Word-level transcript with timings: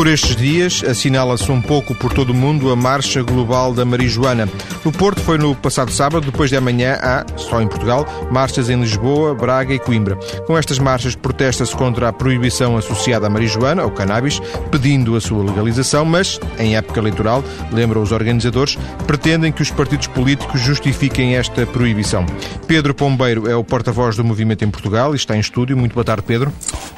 Por 0.00 0.06
estes 0.06 0.34
dias, 0.34 0.82
assinala-se 0.82 1.52
um 1.52 1.60
pouco 1.60 1.94
por 1.94 2.10
todo 2.10 2.30
o 2.30 2.34
mundo 2.34 2.72
a 2.72 2.74
Marcha 2.74 3.22
Global 3.22 3.74
da 3.74 3.84
Marijuana. 3.84 4.48
No 4.82 4.90
Porto 4.90 5.20
foi 5.20 5.36
no 5.36 5.54
passado 5.54 5.92
sábado, 5.92 6.24
depois 6.24 6.48
de 6.48 6.56
amanhã 6.56 6.98
há, 7.02 7.26
só 7.36 7.60
em 7.60 7.68
Portugal, 7.68 8.06
marchas 8.32 8.70
em 8.70 8.80
Lisboa, 8.80 9.34
Braga 9.34 9.74
e 9.74 9.78
Coimbra. 9.78 10.16
Com 10.46 10.56
estas 10.56 10.78
marchas 10.78 11.14
protesta-se 11.14 11.76
contra 11.76 12.08
a 12.08 12.14
proibição 12.14 12.78
associada 12.78 13.26
à 13.26 13.30
marijuana, 13.30 13.84
ou 13.84 13.90
cannabis, 13.90 14.40
pedindo 14.70 15.16
a 15.16 15.20
sua 15.20 15.44
legalização, 15.44 16.06
mas, 16.06 16.40
em 16.58 16.76
época 16.76 16.98
eleitoral, 16.98 17.44
lembram 17.70 18.00
os 18.00 18.10
organizadores, 18.10 18.78
pretendem 19.06 19.52
que 19.52 19.60
os 19.60 19.70
partidos 19.70 20.06
políticos 20.06 20.62
justifiquem 20.62 21.36
esta 21.36 21.66
proibição. 21.66 22.24
Pedro 22.66 22.94
Pombeiro 22.94 23.46
é 23.50 23.54
o 23.54 23.62
porta-voz 23.62 24.16
do 24.16 24.24
movimento 24.24 24.64
em 24.64 24.70
Portugal 24.70 25.12
e 25.12 25.16
está 25.16 25.36
em 25.36 25.40
estúdio. 25.40 25.76
Muito 25.76 25.92
boa 25.92 26.04
tarde, 26.04 26.22
Pedro. 26.22 26.50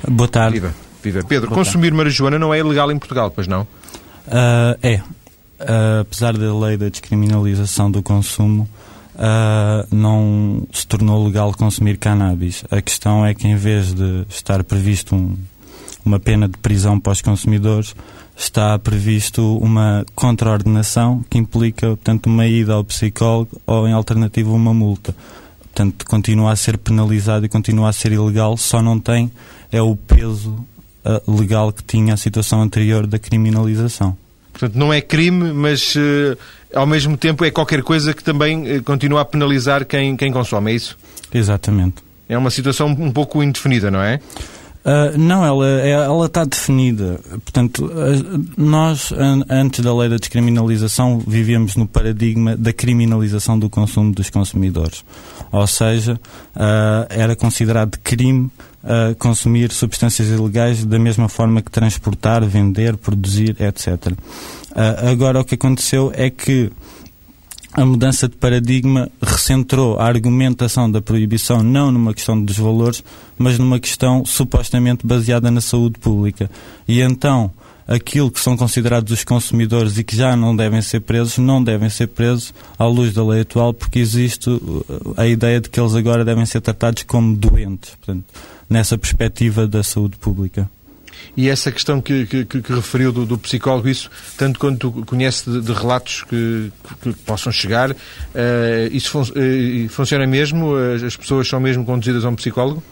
Boa 0.07 0.29
tarde. 0.29 0.61
Viva. 0.61 0.91
Viva. 1.02 1.22
Pedro, 1.24 1.48
Boa 1.48 1.58
consumir 1.58 1.88
tarde. 1.88 1.96
marijuana 1.96 2.38
não 2.38 2.54
é 2.54 2.58
ilegal 2.58 2.90
em 2.92 2.98
Portugal, 2.98 3.30
pois 3.30 3.48
não? 3.48 3.62
Uh, 3.62 4.79
é. 4.82 5.02
Uh, 5.60 6.00
apesar 6.00 6.36
da 6.36 6.54
lei 6.54 6.76
da 6.76 6.88
descriminalização 6.88 7.90
do 7.90 8.02
consumo, 8.02 8.68
uh, 9.14 9.94
não 9.94 10.66
se 10.72 10.86
tornou 10.86 11.24
legal 11.24 11.52
consumir 11.54 11.98
cannabis. 11.98 12.64
A 12.70 12.80
questão 12.80 13.24
é 13.26 13.34
que, 13.34 13.46
em 13.46 13.57
vez 13.57 13.93
de 13.94 14.24
estar 14.29 14.62
previsto 14.64 15.14
um, 15.14 15.36
uma 16.04 16.18
pena 16.18 16.48
de 16.48 16.57
prisão 16.58 16.98
para 16.98 17.12
os 17.12 17.21
consumidores, 17.21 17.94
está 18.36 18.79
previsto 18.79 19.58
uma 19.58 20.04
contraordenação 20.14 21.24
que 21.29 21.38
implica, 21.38 21.88
portanto, 21.88 22.26
uma 22.26 22.46
ida 22.46 22.74
ao 22.74 22.84
psicólogo 22.84 23.60
ou, 23.66 23.86
em 23.86 23.93
alternativa, 23.93 24.50
uma 24.50 24.74
multa. 24.74 25.14
Portanto, 25.60 26.04
continua 26.07 26.52
a 26.52 26.57
ser 26.57 26.76
penalizado 26.76 27.46
e 27.46 27.48
continua 27.48 27.88
a 27.88 27.93
ser 27.93 28.12
ilegal, 28.12 28.57
só 28.57 28.82
não 28.82 28.98
tem 28.98 29.30
é 29.72 29.80
o 29.80 29.96
peso 29.96 30.64
uh, 31.04 31.40
legal 31.40 31.72
que 31.72 31.82
tinha 31.82 32.14
a 32.14 32.16
situação 32.16 32.62
anterior 32.62 33.06
da 33.06 33.18
criminalização. 33.18 34.16
Portanto, 34.52 34.74
não 34.77 34.92
é 34.92 35.00
crime, 35.00 35.52
mas 35.52 35.94
uh, 35.96 36.36
ao 36.74 36.86
mesmo 36.86 37.16
tempo 37.16 37.44
é 37.44 37.50
qualquer 37.50 37.82
coisa 37.82 38.12
que 38.12 38.22
também 38.22 38.78
uh, 38.78 38.82
continua 38.82 39.22
a 39.22 39.24
penalizar 39.24 39.84
quem, 39.84 40.16
quem 40.16 40.32
consome, 40.32 40.72
é 40.72 40.74
isso? 40.74 40.96
Exatamente. 41.32 41.96
É 42.28 42.36
uma 42.36 42.50
situação 42.50 42.88
um 42.88 43.10
pouco 43.10 43.42
indefinida, 43.42 43.90
não 43.90 44.02
é? 44.02 44.20
Uh, 44.84 45.16
não, 45.16 45.44
ela, 45.44 45.80
é, 45.80 45.90
ela 45.90 46.27
está 46.27 46.44
definida. 46.44 47.20
Portanto, 47.44 47.90
nós, 48.56 49.12
an 49.12 49.44
antes 49.48 49.80
da 49.80 49.94
lei 49.94 50.08
da 50.08 50.16
descriminalização, 50.16 51.22
vivíamos 51.24 51.77
no 51.77 51.86
paradigma 51.86 52.56
da 52.56 52.72
criminalização 52.72 53.58
do 53.58 53.70
consumo 53.70 54.12
dos 54.12 54.28
consumidores. 54.28 55.05
Ou 55.52 55.66
seja, 55.66 56.14
uh, 56.56 57.06
era 57.08 57.36
considerado 57.36 57.96
crime 58.02 58.50
consumir 59.19 59.70
substâncias 59.70 60.28
ilegais 60.28 60.84
da 60.84 60.98
mesma 60.98 61.28
forma 61.28 61.62
que 61.62 61.70
transportar, 61.70 62.44
vender, 62.44 62.97
produzir, 62.97 63.56
etc. 63.61 64.12
agora, 65.08 65.41
o 65.41 65.44
que 65.44 65.55
aconteceu 65.55 66.12
é 66.14 66.28
que 66.30 66.70
a 67.74 67.86
mudança 67.86 68.28
de 68.28 68.36
paradigma 68.36 69.11
recentrou 69.20 69.98
a 69.98 70.06
argumentação 70.06 70.91
da 70.91 71.00
proibição 71.00 71.62
não 71.62 71.91
numa 71.91 72.12
questão 72.12 72.42
dos 72.42 72.58
valores, 72.58 73.02
mas 73.39 73.58
numa 73.58 73.80
questão 73.80 74.24
supostamente 74.27 75.06
baseada 75.06 75.50
na 75.50 75.61
saúde 75.61 75.98
pública. 75.98 76.50
E 76.86 77.00
então, 77.00 77.50
aquilo 77.86 78.30
que 78.30 78.41
são 78.41 78.58
considerados 78.58 79.11
os 79.11 79.24
consumidores 79.24 79.96
e 79.96 80.05
que 80.05 80.14
já 80.14 80.36
não 80.36 80.55
devem 80.55 80.83
ser 80.83 81.00
presos, 81.00 81.39
não 81.39 81.64
devem 81.64 81.89
ser 81.89 82.08
presos 82.08 82.52
à 82.78 82.84
luz 82.84 83.14
da 83.14 83.24
lei 83.24 83.41
atual, 83.41 83.72
porque 83.72 83.98
existe 83.98 84.50
uh, 84.50 85.14
a 85.17 85.27
ideia 85.27 85.58
de 85.58 85.70
que 85.70 85.80
eles 85.80 85.94
agora 85.94 86.27
devem 86.27 86.44
ser 86.44 86.61
tratados 86.61 87.05
como 87.05 87.34
doentes, 87.34 87.94
portanto, 87.94 88.24
nessa 88.72 88.98
perspectiva 88.98 89.66
da 89.66 89.82
saúde 89.82 90.16
pública. 90.16 90.68
E 91.36 91.48
essa 91.48 91.70
questão 91.70 92.00
que, 92.00 92.26
que, 92.26 92.44
que 92.44 92.72
referiu 92.72 93.12
do, 93.12 93.24
do, 93.24 93.38
psicólogo, 93.38 93.88
isso, 93.88 94.10
tanto 94.36 94.58
quanto 94.58 94.90
conhece 95.06 95.50
de, 95.50 95.60
de 95.60 95.72
relatos 95.72 96.24
que, 96.24 96.70
que, 97.00 97.12
possam 97.24 97.52
chegar, 97.52 97.90
uh, 97.92 97.94
isso 98.90 99.11
fun 99.11 99.22
uh, 99.22 99.88
funciona 99.88 100.27
mesmo? 100.27 100.74
As 100.74 101.16
pessoas 101.16 101.48
são 101.48 101.61
mesmo 101.61 101.84
conduzidas 101.84 102.24
a 102.24 102.28
um 102.28 102.34
psicólogo? 102.34 102.82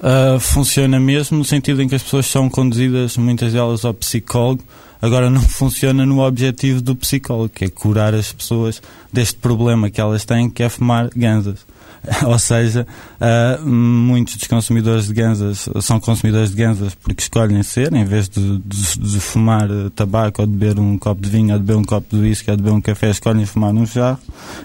Uh, 0.00 0.38
funciona 0.38 1.00
mesmo 1.00 1.38
no 1.38 1.44
sentido 1.44 1.82
em 1.82 1.88
que 1.88 1.94
as 1.94 2.02
pessoas 2.02 2.26
são 2.26 2.48
conduzidas, 2.48 3.16
muitas 3.16 3.52
delas, 3.52 3.84
ao 3.84 3.94
psicólogo. 3.94 4.62
Agora, 5.00 5.30
não 5.30 5.42
funciona 5.48 6.04
no 6.04 6.20
objetivo 6.20 6.80
do 6.82 6.94
psicólogo, 6.94 7.48
que 7.48 7.64
é 7.64 7.68
curar 7.68 8.14
as 8.14 8.32
pessoas 8.32 8.82
deste 9.12 9.36
problema 9.36 9.88
que 9.88 10.00
elas 10.00 10.24
têm, 10.24 10.50
que 10.50 10.62
é 10.62 10.68
fumar 10.68 11.08
ganzas. 11.14 11.66
Ou 12.26 12.38
seja, 12.38 12.86
uh, 13.20 13.66
muitos 13.66 14.36
dos 14.36 14.46
consumidores 14.46 15.06
de 15.06 15.14
ganzas 15.14 15.68
são 15.80 15.98
consumidores 16.00 16.50
de 16.50 16.56
ganzas 16.56 16.94
porque 16.94 17.22
escolhem 17.22 17.62
ser, 17.62 17.92
em 17.92 18.04
vez 18.04 18.28
de, 18.28 18.58
de, 18.58 18.98
de, 18.98 19.20
fumar 19.20 19.68
tabaco 19.94 20.42
ou 20.42 20.46
de 20.46 20.52
beber 20.52 20.78
um 20.78 20.96
copo 20.96 21.20
de 21.20 21.28
vinho 21.28 21.52
ou 21.52 21.58
de 21.58 21.64
beber 21.64 21.78
um 21.78 21.84
copo 21.84 22.16
de 22.16 22.22
whisky 22.22 22.50
ou 22.50 22.56
de 22.56 22.62
beber 22.62 22.76
um 22.76 22.80
café, 22.80 23.10
escolhem 23.10 23.44
fumar 23.46 23.72
um 23.74 23.86
jarro 23.86 24.18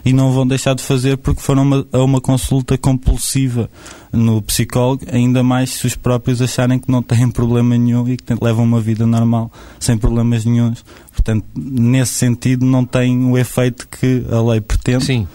e 0.06 0.14
não 0.14 0.32
vão 0.32 0.46
deixar 0.48 0.76
de 0.76 0.84
fazer 0.84 1.18
porque 1.18 1.42
foram 1.42 1.64
uma, 1.64 1.86
a 1.92 2.04
uma 2.04 2.22
consulta 2.22 2.78
compulsiva 2.78 3.70
no 4.12 4.42
psicólogo, 4.42 5.06
ainda 5.12 5.42
mais 5.42 5.72
se 5.72 5.88
os 5.88 5.96
próprios 5.96 6.42
acharem 6.42 6.78
que 6.78 6.92
não 6.92 7.02
têm 7.02 7.30
problema 7.30 7.76
nenhum 7.76 8.08
e 8.08 8.16
que 8.16 8.34
levam 8.42 8.64
uma 8.64 8.80
vida 8.80 9.08
normal, 9.08 9.52
sem 9.80 9.98
problemas 9.98 10.46
nenhums. 10.46 10.86
Portanto, 11.12 11.46
nesse 11.56 12.14
sentido, 12.14 12.66
não 12.66 12.86
tem 12.86 13.26
o 13.26 13.38
efeito 13.38 13.88
que 13.88 14.24
a 14.32 14.42
lei 14.42 14.62
pretende. 14.62 15.06
Sim 15.06 15.28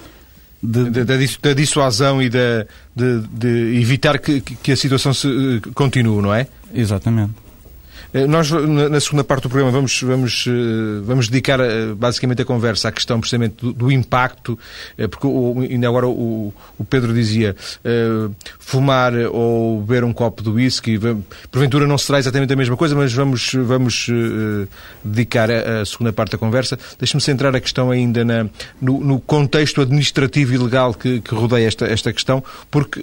de, 0.62 0.90
da, 0.90 1.04
da, 1.04 1.52
dissuasão 1.54 2.20
e 2.20 2.28
de, 2.28 2.66
de 2.94 3.80
evitar 3.80 4.18
que, 4.18 4.40
que, 4.40 4.72
a 4.72 4.76
situação 4.76 5.14
se 5.14 5.28
eh, 5.28 5.70
continue, 5.74 6.20
não 6.20 6.34
é? 6.34 6.46
Exatamente. 6.74 7.32
Eh, 8.12 8.26
nós, 8.26 8.50
na 8.50 9.00
segunda 9.00 9.22
parte 9.22 9.42
do 9.44 9.48
programa, 9.48 9.70
vamos, 9.70 10.00
vamos, 10.02 10.44
eh, 10.46 11.00
vamos 11.02 11.28
dedicar 11.28 11.60
eh, 11.60 11.92
basicamente 11.94 12.40
a 12.42 12.44
conversa 12.44 12.88
à 12.88 12.92
questão 12.92 13.20
precisamente 13.20 13.56
do, 13.60 13.72
do 13.72 13.92
impacto, 13.92 14.58
porque 15.10 15.26
o, 15.26 15.60
ainda 15.60 15.86
agora 15.88 16.06
o, 16.06 16.52
o, 16.78 16.84
Pedro 16.84 17.12
dizia 17.12 17.54
fumar 18.58 19.12
ou 19.30 19.80
beber 19.80 20.04
um 20.04 20.12
copo 20.12 20.42
de 20.42 20.48
whisky, 20.48 20.98
porventura 21.50 21.86
não 21.86 21.98
será 21.98 22.18
exatamente 22.18 22.52
a 22.52 22.56
mesma 22.56 22.76
coisa, 22.76 22.94
mas 22.94 23.12
vamos, 23.12 23.52
vamos 23.54 24.06
dedicar 25.04 25.50
a, 25.50 25.82
a 25.82 25.84
segunda 25.84 26.12
parte 26.12 26.32
da 26.32 26.38
conversa. 26.38 26.78
Deixe-me 26.98 27.20
centrar 27.20 27.54
a 27.54 27.60
questão 27.60 27.90
ainda 27.90 28.24
na, 28.24 28.46
no, 28.80 29.00
no, 29.00 29.20
contexto 29.20 29.80
administrativo 29.80 30.54
e 30.54 30.58
legal 30.58 30.94
que, 30.94 31.20
que 31.20 31.34
rodeia 31.34 31.66
esta, 31.66 31.86
esta 31.86 32.12
questão, 32.12 32.42
porque 32.70 33.02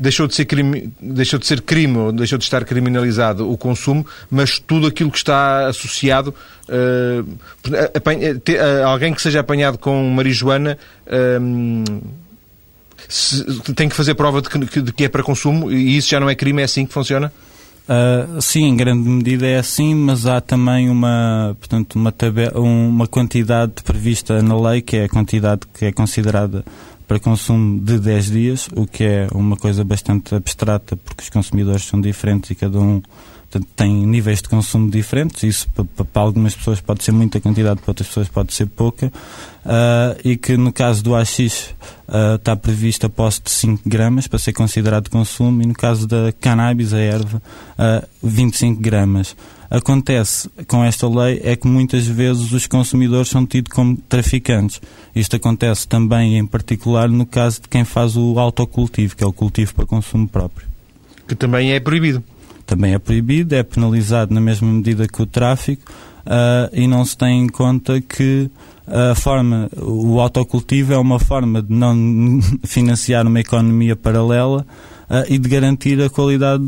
deixou 0.00 0.26
de 0.26 0.34
ser 0.34 0.46
crime, 0.46 0.90
deixou 1.00 1.38
de 1.38 1.46
ser 1.46 1.60
crime 1.60 1.98
ou 1.98 2.10
deixou 2.10 2.38
de 2.38 2.44
estar 2.44 2.64
criminalizado 2.64 3.50
o 3.50 3.56
consumo, 3.56 4.04
mas 4.30 4.58
tudo 4.58 4.86
aquilo 4.86 5.10
que 5.10 5.18
está 5.18 5.66
associado 5.66 6.34
uh, 6.68 7.20
uh, 7.20 8.86
alguém 8.86 9.12
que 9.12 9.20
seja 9.20 9.40
apanhado 9.40 9.76
com 9.76 10.08
marijuana 10.10 10.78
uh, 11.06 12.00
se, 13.06 13.44
tem 13.74 13.90
que 13.90 13.94
fazer 13.94 14.14
prova 14.14 14.40
de 14.40 14.48
que, 14.48 14.80
de 14.80 14.92
que, 14.92 15.04
é 15.04 15.08
para 15.08 15.22
consumo 15.22 15.70
e 15.70 15.98
isso 15.98 16.08
já 16.08 16.18
não 16.18 16.30
é 16.30 16.34
crime, 16.34 16.62
é 16.62 16.64
assim 16.64 16.86
que 16.86 16.92
funciona? 16.92 17.30
Sim, 18.40 18.66
em 18.66 18.76
grande 18.76 19.08
medida 19.08 19.44
é 19.44 19.58
assim, 19.58 19.96
mas 19.96 20.24
há 20.24 20.40
também 20.40 20.88
uma, 20.88 21.56
portanto, 21.58 21.96
uma, 21.96 22.14
uma 22.54 23.06
quantidade 23.08 23.82
prevista 23.82 24.40
na 24.40 24.56
lei, 24.70 24.80
que 24.80 24.96
é 24.96 25.04
a 25.06 25.08
quantidade 25.08 25.62
que 25.74 25.86
é 25.86 25.90
considerada 25.90 26.64
para 27.10 27.18
consumo 27.18 27.80
de 27.80 27.98
10 27.98 28.30
dias, 28.30 28.68
o 28.76 28.86
que 28.86 29.02
é 29.02 29.26
uma 29.34 29.56
coisa 29.56 29.82
bastante 29.82 30.32
abstrata, 30.32 30.96
porque 30.96 31.24
os 31.24 31.28
consumidores 31.28 31.82
são 31.82 32.00
diferentes 32.00 32.52
e 32.52 32.54
cada 32.54 32.78
um 32.78 33.02
portanto, 33.50 33.68
tem 33.74 34.06
níveis 34.06 34.40
de 34.40 34.48
consumo 34.48 34.88
diferentes. 34.90 35.42
Isso 35.42 35.68
para, 35.70 36.04
para, 36.04 36.22
algumas 36.22 36.54
pessoas 36.54 36.80
pode 36.80 37.02
ser 37.02 37.12
muita 37.12 37.40
quantidade, 37.40 37.80
para 37.80 37.90
outras 37.90 38.08
pessoas 38.08 38.28
pode 38.28 38.54
ser 38.54 38.66
pouca. 38.66 39.12
Uh, 39.64 40.16
e 40.24 40.36
que 40.36 40.56
no 40.56 40.72
caso 40.72 41.02
do 41.02 41.14
AX 41.14 41.38
uh, 41.38 42.36
está 42.36 42.56
prevista 42.56 43.08
a 43.08 43.10
posse 43.10 43.42
de 43.42 43.50
5 43.50 43.82
gramas 43.84 44.26
para 44.26 44.38
ser 44.38 44.52
considerado 44.52 45.10
consumo, 45.10 45.62
e 45.62 45.66
no 45.66 45.74
caso 45.74 46.06
da 46.06 46.32
cannabis, 46.40 46.94
a 46.94 46.98
erva, 46.98 47.38
uh, 47.38 47.42
ah, 47.78 48.04
25 48.22 48.80
gramas 48.80 49.36
acontece 49.70 50.50
com 50.66 50.82
esta 50.82 51.08
lei 51.08 51.40
é 51.44 51.54
que 51.54 51.66
muitas 51.68 52.04
vezes 52.04 52.50
os 52.50 52.66
consumidores 52.66 53.28
são 53.28 53.46
tidos 53.46 53.72
como 53.72 53.96
traficantes. 53.96 54.80
Isto 55.14 55.36
acontece 55.36 55.86
também, 55.86 56.36
em 56.36 56.44
particular, 56.44 57.08
no 57.08 57.24
caso 57.24 57.62
de 57.62 57.68
quem 57.68 57.84
faz 57.84 58.16
o 58.16 58.38
autocultivo, 58.38 59.16
que 59.16 59.22
é 59.22 59.26
o 59.26 59.32
cultivo 59.32 59.72
para 59.74 59.86
consumo 59.86 60.26
próprio. 60.26 60.66
Que 61.28 61.36
também 61.36 61.72
é 61.72 61.78
proibido. 61.78 62.24
Também 62.70 62.94
é 62.94 63.00
proibido, 63.00 63.52
é 63.56 63.64
penalizado 63.64 64.32
na 64.32 64.40
mesma 64.40 64.70
medida 64.70 65.08
que 65.08 65.20
o 65.20 65.26
tráfico 65.26 65.90
uh, 66.20 66.70
e 66.72 66.86
não 66.86 67.04
se 67.04 67.18
tem 67.18 67.42
em 67.42 67.48
conta 67.48 68.00
que 68.00 68.48
a 68.86 69.12
forma, 69.16 69.68
o 69.76 70.20
autocultivo 70.20 70.92
é 70.92 70.96
uma 70.96 71.18
forma 71.18 71.60
de 71.60 71.74
não 71.74 72.38
financiar 72.62 73.26
uma 73.26 73.40
economia 73.40 73.96
paralela 73.96 74.64
uh, 75.10 75.24
e 75.28 75.36
de 75.36 75.48
garantir 75.48 76.00
a 76.00 76.08
qualidade 76.08 76.62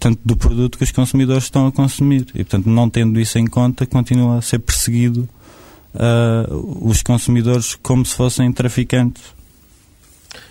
tanto 0.00 0.18
do 0.24 0.36
produto 0.36 0.78
que 0.78 0.82
os 0.82 0.90
consumidores 0.90 1.44
estão 1.44 1.68
a 1.68 1.70
consumir. 1.70 2.26
E, 2.34 2.42
portanto, 2.42 2.68
não 2.68 2.90
tendo 2.90 3.20
isso 3.20 3.38
em 3.38 3.46
conta, 3.46 3.86
continua 3.86 4.38
a 4.38 4.42
ser 4.42 4.58
perseguido 4.58 5.28
uh, 5.94 6.88
os 6.88 7.04
consumidores 7.04 7.76
como 7.76 8.04
se 8.04 8.16
fossem 8.16 8.50
traficantes. 8.50 9.22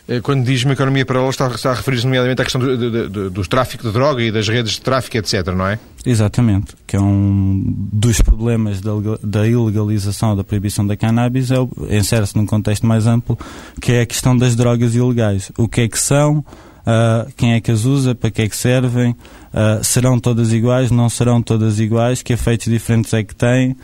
Eh, 0.07 0.21
quando 0.21 0.43
diz 0.43 0.63
uma 0.63 0.73
economia 0.73 1.05
paralela, 1.05 1.31
está, 1.31 1.47
está 1.47 1.71
a 1.71 1.73
referir-se 1.73 2.05
nomeadamente 2.05 2.41
à 2.41 2.45
questão 2.45 2.61
do, 2.61 2.77
do, 2.77 3.09
do, 3.09 3.29
do, 3.29 3.47
tráfico 3.47 3.83
de 3.83 3.91
droga 3.91 4.21
e 4.21 4.31
das 4.31 4.47
redes 4.47 4.73
de 4.73 4.81
tráfico, 4.81 5.17
etc., 5.17 5.47
não 5.47 5.67
é? 5.67 5.79
Exatamente. 6.05 6.75
Que 6.85 6.95
é 6.95 7.01
um 7.01 7.63
dos 7.91 8.21
problemas 8.21 8.81
da, 8.81 8.91
da 9.23 9.47
ilegalização, 9.47 10.35
da 10.35 10.43
proibição 10.43 10.85
da 10.85 10.95
cannabis, 10.95 11.49
é, 11.49 11.55
insere-se 11.97 12.35
num 12.35 12.45
contexto 12.45 12.85
mais 12.85 13.07
amplo, 13.07 13.37
que 13.81 13.93
é 13.93 14.01
a 14.01 14.05
questão 14.05 14.37
das 14.37 14.55
drogas 14.55 14.93
ilegais. 14.93 15.51
O 15.57 15.67
que 15.67 15.81
é 15.81 15.87
que 15.87 15.99
são? 15.99 16.45
Uh, 16.85 17.33
quem 17.35 17.53
é 17.53 17.61
que 17.61 17.71
as 17.71 17.83
usa, 17.83 18.13
para 18.13 18.29
que 18.29 18.43
é 18.43 18.47
que 18.47 18.55
servem, 18.55 19.09
uh, 19.11 19.83
serão 19.83 20.19
todas 20.19 20.53
iguais, 20.53 20.91
não 20.91 21.09
serão 21.09 21.41
todas 21.41 21.79
iguais, 21.79 22.21
que 22.21 22.31
efeitos 22.31 22.67
diferentes 22.67 23.11
é 23.11 23.23
que 23.23 23.33
têm. 23.33 23.75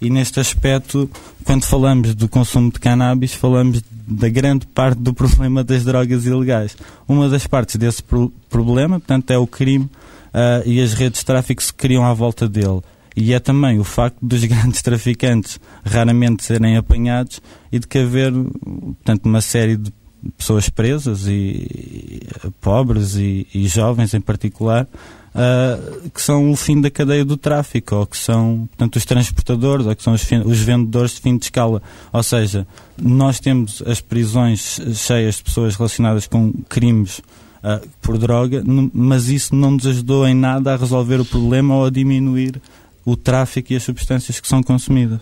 E 0.00 0.08
neste 0.08 0.40
aspecto, 0.40 1.10
quando 1.44 1.64
falamos 1.64 2.14
do 2.14 2.28
consumo 2.28 2.72
de 2.72 2.80
cannabis, 2.80 3.34
falamos 3.34 3.82
da 4.06 4.28
grande 4.28 4.66
parte 4.66 4.98
do 5.00 5.12
problema 5.12 5.64
das 5.64 5.84
drogas 5.84 6.26
ilegais. 6.26 6.76
Uma 7.08 7.28
das 7.28 7.46
partes 7.46 7.76
desse 7.76 8.02
pro 8.02 8.32
problema, 8.48 9.00
portanto, 9.00 9.30
é 9.30 9.38
o 9.38 9.46
crime 9.46 9.84
uh, 9.84 10.62
e 10.64 10.80
as 10.80 10.94
redes 10.94 11.20
de 11.20 11.26
tráfico 11.26 11.60
que 11.60 11.66
se 11.66 11.74
criam 11.74 12.04
à 12.04 12.14
volta 12.14 12.48
dele. 12.48 12.80
E 13.16 13.32
é 13.32 13.40
também 13.40 13.78
o 13.78 13.84
facto 13.84 14.18
dos 14.22 14.44
grandes 14.46 14.82
traficantes 14.82 15.58
raramente 15.84 16.44
serem 16.44 16.76
apanhados 16.76 17.40
e 17.72 17.78
de 17.78 17.86
que 17.86 17.98
haver, 17.98 18.32
portanto, 18.32 19.26
uma 19.26 19.40
série 19.40 19.76
de 19.76 19.92
pessoas 20.36 20.68
presas 20.68 21.26
e, 21.26 21.32
e 21.32 22.50
pobres 22.60 23.16
e, 23.16 23.46
e, 23.54 23.66
jovens 23.68 24.14
em 24.14 24.20
particular 24.20 24.88
uh, 25.36 26.10
que 26.10 26.20
são 26.20 26.50
o 26.50 26.56
fim 26.56 26.80
da 26.80 26.90
cadeia 26.90 27.24
do 27.24 27.36
tráfico 27.36 27.94
ou 27.94 28.06
que 28.06 28.16
são 28.16 28.68
portanto 28.68 28.96
os 28.96 29.04
transportadores 29.04 29.86
ou 29.86 29.94
que 29.94 30.02
são 30.02 30.14
os, 30.14 30.22
os 30.44 30.60
vendedores 30.60 31.12
de 31.12 31.20
fim 31.20 31.36
de 31.36 31.44
escala 31.44 31.82
ou 32.12 32.22
seja 32.22 32.66
nós 33.00 33.38
temos 33.38 33.82
as 33.86 34.00
prisões 34.00 34.80
cheias 34.94 35.36
de 35.36 35.44
pessoas 35.44 35.76
relacionadas 35.76 36.26
com 36.26 36.52
crimes 36.68 37.18
uh, 37.18 37.86
por 38.00 38.18
droga 38.18 38.62
mas 38.92 39.28
isso 39.28 39.54
não 39.54 39.72
nos 39.72 39.86
ajudou 39.86 40.26
em 40.26 40.34
nada 40.34 40.74
a 40.74 40.76
resolver 40.76 41.20
o 41.20 41.24
problema 41.24 41.74
ou 41.76 41.84
a 41.84 41.90
diminuir 41.90 42.60
o 43.04 43.16
tráfico 43.16 43.72
e 43.72 43.76
as 43.76 43.82
substâncias 43.82 44.40
que 44.40 44.48
são 44.48 44.62
consumidas 44.62 45.20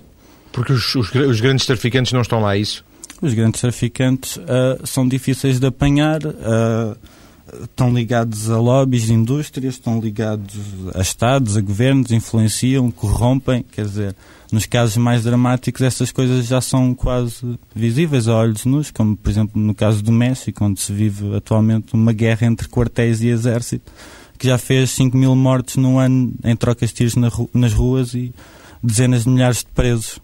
porque 0.55 0.73
os, 0.73 0.95
os, 0.95 1.13
os 1.13 1.41
grandes 1.41 1.67
traficantes 1.67 2.13
não 2.13 2.23
estão 2.23 2.39
lá, 2.41 2.55
é 2.55 2.61
isso? 2.61 2.85
Os 3.21 3.35
grandes 3.35 3.61
traficantes 3.61 4.37
uh, 4.37 4.87
são 4.87 5.07
difíceis 5.07 5.59
de 5.59 5.67
apanhar, 5.67 6.25
uh, 6.25 6.97
estão 7.63 7.93
ligados 7.93 8.51
a 8.51 8.59
lobbies 8.59 9.03
de 9.03 9.13
indústrias, 9.13 9.75
estão 9.75 10.01
ligados 10.01 10.55
a 10.95 11.01
Estados, 11.01 11.57
a 11.57 11.61
governos, 11.61 12.11
influenciam, 12.11 12.91
corrompem. 12.91 13.65
Quer 13.73 13.85
dizer, 13.85 14.17
nos 14.51 14.67
casos 14.67 14.97
mais 14.97 15.25
dramáticos, 15.25 15.83
essas 15.83 16.11
coisas 16.11 16.47
já 16.47 16.61
são 16.61 16.95
quase 16.95 17.59
visíveis 17.75 18.29
a 18.29 18.37
olhos 18.37 18.65
nus, 18.65 18.91
como 18.91 19.17
por 19.17 19.31
exemplo 19.31 19.61
no 19.61 19.75
caso 19.75 20.03
do 20.03 20.13
México, 20.13 20.65
onde 20.65 20.81
se 20.81 20.93
vive 20.93 21.35
atualmente 21.37 21.95
uma 21.95 22.13
guerra 22.13 22.47
entre 22.47 22.69
quartéis 22.69 23.21
e 23.21 23.29
exército, 23.29 23.91
que 24.39 24.47
já 24.47 24.59
fez 24.59 24.91
5 24.91 25.17
mil 25.17 25.35
mortes 25.35 25.77
no 25.77 25.99
ano 25.99 26.33
em 26.45 26.57
trocas 26.57 26.91
de 26.91 26.97
tiros 26.97 27.15
nas 27.53 27.73
ruas 27.73 28.15
e 28.15 28.33
dezenas 28.83 29.25
de 29.25 29.31
milhares 29.31 29.59
de 29.59 29.67
presos. 29.67 30.21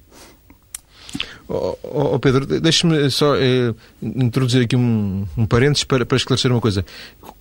Oh, 1.53 1.77
oh, 1.83 2.19
Pedro, 2.21 2.47
deixe-me 2.47 3.11
só 3.11 3.35
eh, 3.35 3.75
introduzir 4.01 4.63
aqui 4.63 4.77
um, 4.77 5.27
um 5.37 5.45
parênteses 5.45 5.83
para, 5.83 6.07
para 6.07 6.17
esclarecer 6.17 6.49
uma 6.49 6.61
coisa. 6.61 6.85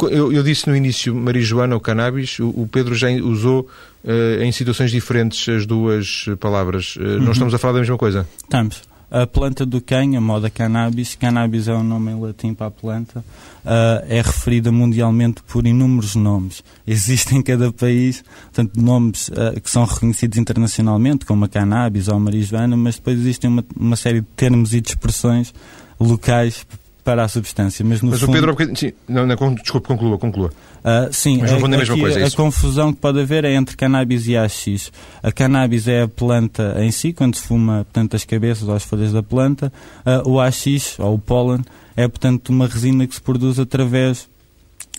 Eu, 0.10 0.34
eu, 0.34 0.42
disse 0.42 0.68
no 0.68 0.76
início 0.76 1.14
marijuana 1.14 1.76
ou 1.76 1.80
cannabis, 1.80 2.40
o, 2.40 2.50
o 2.50 2.68
Pedro 2.68 2.96
já 2.96 3.08
usou 3.12 3.70
eh, 4.04 4.40
em 4.44 4.52
situações 4.52 4.90
diferentes 4.90 5.48
as 5.48 5.68
duas 5.68 6.26
palavras. 6.40 6.98
Eh, 7.00 7.04
uhum. 7.04 7.20
Não 7.20 7.32
estamos 7.34 7.54
a 7.54 7.60
falar 7.60 7.74
da 7.74 7.80
mesma 7.82 8.00
coisa? 8.00 8.28
Estamos. 8.42 8.82
A 9.12 9.26
planta 9.26 9.66
do 9.66 9.82
cânhamo, 9.82 10.18
a 10.18 10.22
moda 10.22 10.50
cannabis, 10.50 11.16
cannabis 11.16 11.68
é 11.68 11.74
um 11.74 11.84
nome 11.84 12.12
em 12.12 12.20
latim 12.20 12.54
para 12.54 12.68
a 12.68 12.72
planta, 12.72 13.20
uh, 13.20 14.06
é 14.08 14.22
referida 14.22 14.72
mundialmente 14.72 15.42
por 15.48 15.66
inúmeros 15.66 16.16
nomes. 16.16 16.64
Existem 16.86 17.40
em 17.40 17.42
cada 17.42 17.72
país, 17.72 18.24
portanto, 18.44 18.80
nomes 18.80 19.30
uh, 19.30 19.60
que 19.60 19.70
são 19.70 19.84
reconhecidos 19.84 20.38
internacionalmente, 20.38 21.26
como 21.26 21.46
a 21.46 21.50
cannabis 21.50 22.08
ou 22.08 22.16
a 22.16 22.20
marijuana, 22.20 22.78
mas 22.78 22.98
depois 22.98 23.20
existem 23.20 23.50
uma, 23.50 23.66
uma 23.76 23.96
série 23.96 24.22
de 24.22 24.28
termos 24.36 24.76
e 24.76 24.82
de 24.82 24.90
expressões 24.90 25.54
locais 26.00 26.66
para 27.10 27.24
a 27.24 27.28
substância. 27.28 27.84
Mas, 27.84 28.04
no 28.04 28.12
mas 28.12 28.20
fundo... 28.20 28.38
o 28.38 28.56
Pedro, 28.56 28.78
sim, 28.78 28.94
não, 29.08 29.26
não, 29.26 29.56
desculpe, 29.56 29.88
conclua, 29.88 30.16
conclua. 30.20 30.52
Uh, 30.80 31.12
sim, 31.12 31.40
mas 31.40 31.52
não 31.52 31.58
a, 31.58 31.66
a 31.66 31.68
mesma 31.68 31.98
coisa, 31.98 32.20
é 32.20 32.26
a 32.26 32.32
confusão 32.32 32.94
que 32.94 33.00
pode 33.00 33.20
haver 33.20 33.46
é 33.46 33.56
entre 33.56 33.76
cannabis 33.76 34.28
e 34.28 34.38
AX. 34.38 34.92
A 35.24 35.32
cannabis 35.32 35.88
é 35.88 36.04
a 36.04 36.08
planta 36.08 36.76
em 36.78 36.92
si, 36.92 37.12
quando 37.12 37.34
se 37.34 37.42
fuma 37.42 37.78
portanto, 37.86 38.16
as 38.16 38.24
cabeças 38.24 38.68
ou 38.68 38.76
as 38.76 38.84
folhas 38.84 39.12
da 39.12 39.24
planta. 39.24 39.74
Uh, 40.06 40.30
o 40.30 40.40
AX, 40.40 41.00
ou 41.00 41.16
o 41.16 41.20
pólen, 41.20 41.62
é 41.98 42.08
portanto 42.08 42.50
uma 42.50 42.68
resina 42.68 43.08
que 43.08 43.16
se 43.16 43.22
produz 43.22 43.58
através 43.58 44.30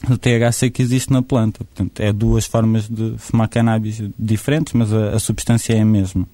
do 0.09 0.19
THC 0.19 0.69
que 0.69 0.83
existe 0.83 1.13
na 1.13 1.23
planta. 1.23 1.63
Portanto, 1.65 2.01
é 2.01 2.13
duas 2.13 2.45
formas 2.45 2.89
de 2.89 3.15
fumar 3.19 3.49
cannabis 3.49 4.03
diferentes, 4.19 4.73
mas 4.73 4.93
a, 4.93 5.11
a 5.11 5.19
substância 5.21 5.75
é 5.75 5.81
a 5.81 5.85
mesma. 5.85 6.27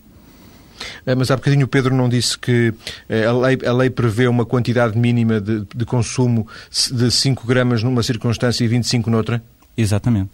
Eh, 1.05 1.14
mas 1.14 1.31
há 1.31 1.37
bocadinho 1.37 1.64
o 1.64 1.69
Pedro 1.69 1.94
não 1.94 2.08
disse 2.08 2.38
que 2.38 2.73
eh, 3.08 3.25
a 3.25 3.32
lei, 3.32 3.58
a 3.67 3.73
lei 3.73 3.90
prevê 3.90 4.28
uma 4.28 4.44
quantidade 4.44 4.99
mínima 4.99 5.40
de, 5.40 5.67
de 5.75 5.84
consumo 5.84 6.46
de 6.93 7.11
5 7.11 7.46
gramas 7.46 7.82
numa 7.82 8.02
circunstância 8.02 8.64
e 8.64 8.69
25 8.69 9.11
noutra? 9.11 9.43
Exatamente. 9.76 10.31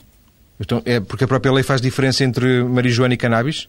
Então, 0.60 0.80
é 0.84 1.00
porque 1.00 1.24
a 1.24 1.28
própria 1.28 1.52
lei 1.52 1.64
faz 1.64 1.80
diferença 1.80 2.24
entre 2.24 2.62
marijuana 2.64 3.14
e 3.14 3.16
cannabis? 3.16 3.68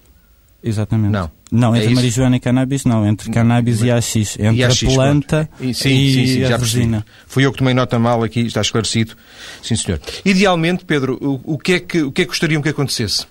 Exatamente. 0.63 1.11
Não. 1.11 1.29
Não, 1.51 1.75
entre 1.75 1.91
é 1.91 1.93
marijuana 1.93 2.37
e 2.37 2.39
cannabis 2.39 2.85
não, 2.85 3.05
entre 3.05 3.29
cannabis 3.29 3.81
e 3.81 3.91
AX, 3.91 4.15
entre 4.15 4.55
e 4.55 4.63
AX, 4.63 4.83
a 4.83 4.87
planta 4.87 5.49
e, 5.59 5.73
sim, 5.73 5.89
e 5.89 6.13
sim, 6.13 6.25
sim, 6.25 6.43
a 6.43 6.47
já 6.47 6.57
resina. 6.57 7.01
Percebi. 7.01 7.23
Fui 7.27 7.45
eu 7.45 7.51
que 7.51 7.57
tomei 7.57 7.73
nota 7.73 7.99
mal 7.99 8.23
aqui, 8.23 8.39
está 8.41 8.61
esclarecido. 8.61 9.13
Sim, 9.61 9.75
senhor. 9.75 9.99
Idealmente, 10.23 10.85
Pedro, 10.85 11.17
o, 11.21 11.53
o, 11.55 11.57
que, 11.57 11.73
é 11.73 11.79
que, 11.79 12.01
o 12.01 12.11
que 12.11 12.21
é 12.21 12.25
que 12.25 12.29
gostariam 12.29 12.61
que 12.61 12.69
acontecesse? 12.69 13.27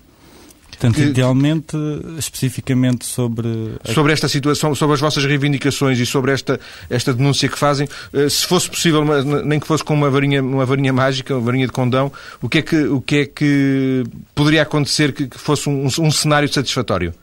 Portanto, 0.83 0.97
que, 0.97 1.03
idealmente, 1.03 1.77
especificamente 2.19 3.07
sobre... 3.07 3.77
Sobre 3.85 4.13
esta 4.13 4.27
situação, 4.27 4.75
sobre 4.75 4.95
as 4.95 5.01
vossas 5.01 5.25
reivindicações 5.25 5.97
e 6.01 6.05
sobre 6.05 6.33
esta, 6.33 6.59
esta 6.91 7.15
denúncia 7.15 7.49
que 7.49 7.57
fazem, 7.57 7.89
eh, 8.13 8.29
se 8.29 8.45
fosse 8.45 8.69
possível, 8.69 9.05
nem 9.45 9.61
que 9.61 9.67
fosse 9.67 9.85
com 9.85 9.95
uma 9.95 10.11
varinha, 10.11 10.43
uma 10.43 10.67
varinha 10.67 10.93
mágica, 10.93 11.35
uma 11.35 11.41
varinha 11.41 11.67
de 11.67 11.73
condão, 11.73 12.11
o 12.41 12.49
que 12.49 12.59
é 12.59 12.63
que, 12.63 12.85
o 12.85 13.01
que, 13.01 13.17
é 13.17 13.27
que 13.27 14.03
poderia 14.35 14.63
acontecer 14.63 15.13
que, 15.13 15.29
que 15.29 15.39
fosse 15.39 15.69
um, 15.69 15.87
um 15.87 16.11
cenário 16.11 16.53
satisfatório? 16.53 17.15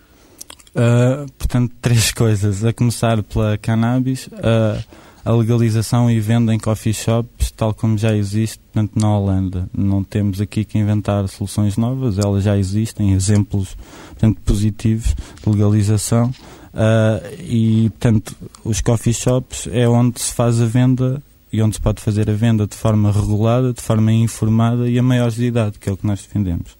Uh, 0.69 1.29
portanto, 1.37 1.73
três 1.81 2.11
coisas. 2.13 2.63
A 2.63 2.71
começar 2.71 3.21
pela 3.23 3.57
cannabis, 3.57 4.27
uh, 4.27 4.81
a 5.23 5.31
legalização 5.31 6.09
e 6.09 6.19
venda 6.19 6.53
em 6.53 6.59
coffee 6.59 6.93
shops, 6.93 7.51
tal 7.51 7.73
como 7.73 7.97
já 7.97 8.15
existe, 8.15 8.59
portanto, 8.59 8.99
na 8.99 9.17
Holanda. 9.17 9.69
Não 9.75 10.03
temos 10.03 10.39
aqui 10.39 10.63
que 10.63 10.77
inventar 10.77 11.27
soluções 11.27 11.77
novas, 11.77 12.17
elas 12.17 12.43
já 12.43 12.57
existem, 12.57 13.13
exemplos 13.13 13.75
portanto, 14.09 14.39
positivos 14.45 15.15
de 15.43 15.49
legalização. 15.49 16.33
Uh, 16.71 17.41
e, 17.41 17.89
portanto, 17.89 18.35
os 18.63 18.79
coffee 18.79 19.13
shops 19.13 19.67
é 19.71 19.87
onde 19.87 20.21
se 20.21 20.33
faz 20.33 20.61
a 20.61 20.65
venda 20.65 21.21
e 21.51 21.61
onde 21.61 21.75
se 21.75 21.81
pode 21.81 22.01
fazer 22.01 22.29
a 22.29 22.33
venda 22.33 22.67
de 22.67 22.75
forma 22.75 23.11
regulada, 23.11 23.73
de 23.73 23.81
forma 23.81 24.11
informada 24.13 24.87
e 24.87 24.99
a 24.99 25.03
maiores 25.03 25.35
de 25.35 25.45
idade, 25.45 25.79
que 25.79 25.89
é 25.89 25.91
o 25.91 25.97
que 25.97 26.05
nós 26.05 26.21
defendemos. 26.21 26.77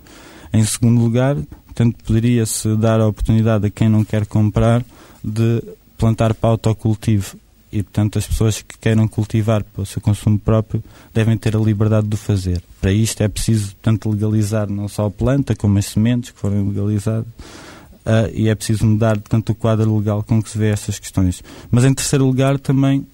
Em 0.53 0.63
segundo 0.63 1.01
lugar, 1.01 1.35
portanto, 1.65 1.97
poderia-se 2.05 2.75
dar 2.75 3.01
a 3.01 3.07
oportunidade 3.07 3.65
a 3.65 3.69
quem 3.69 3.89
não 3.89 4.03
quer 4.03 4.25
comprar 4.25 4.83
de 5.23 5.63
plantar 5.97 6.33
para 6.33 6.51
autocultivo 6.51 7.35
e, 7.71 7.83
portanto, 7.83 8.17
as 8.17 8.25
pessoas 8.25 8.61
que 8.61 8.77
queiram 8.77 9.07
cultivar 9.07 9.63
para 9.63 9.83
o 9.83 9.85
seu 9.85 10.01
consumo 10.01 10.39
próprio 10.39 10.83
devem 11.13 11.37
ter 11.37 11.55
a 11.55 11.59
liberdade 11.59 12.07
de 12.07 12.15
o 12.15 12.17
fazer. 12.17 12.63
Para 12.81 12.91
isto 12.91 13.21
é 13.21 13.27
preciso, 13.27 13.75
portanto, 13.75 14.09
legalizar 14.09 14.69
não 14.69 14.87
só 14.87 15.05
a 15.05 15.11
planta, 15.11 15.55
como 15.55 15.77
as 15.77 15.85
sementes 15.85 16.31
que 16.31 16.39
foram 16.39 16.67
legalizadas, 16.67 17.27
uh, 17.27 18.29
e 18.33 18.49
é 18.49 18.55
preciso 18.55 18.85
mudar, 18.85 19.17
portanto, 19.19 19.51
o 19.51 19.55
quadro 19.55 19.97
legal 19.97 20.23
com 20.23 20.41
que 20.41 20.49
se 20.49 20.57
vê 20.57 20.69
estas 20.69 20.97
questões. 20.97 21.43
Mas, 21.69 21.85
em 21.85 21.93
terceiro 21.93 22.25
lugar, 22.25 22.57
também 22.57 23.05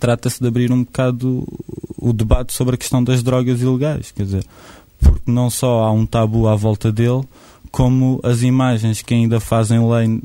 trata-se 0.00 0.40
de 0.40 0.48
abrir 0.48 0.72
um 0.72 0.82
bocado 0.84 1.46
o 1.96 2.12
debate 2.12 2.52
sobre 2.52 2.74
a 2.74 2.78
questão 2.78 3.02
das 3.02 3.22
drogas 3.22 3.60
ilegais, 3.60 4.10
quer 4.12 4.24
dizer, 4.24 4.46
porque 5.00 5.30
não 5.30 5.48
só 5.50 5.84
há 5.84 5.92
um 5.92 6.04
tabu 6.04 6.48
à 6.48 6.54
volta 6.54 6.92
dele, 6.92 7.22
como 7.70 8.20
as 8.22 8.42
imagens 8.42 9.02
que 9.02 9.14
ainda 9.14 9.40
fazem 9.40 9.78
lei 9.88 10.20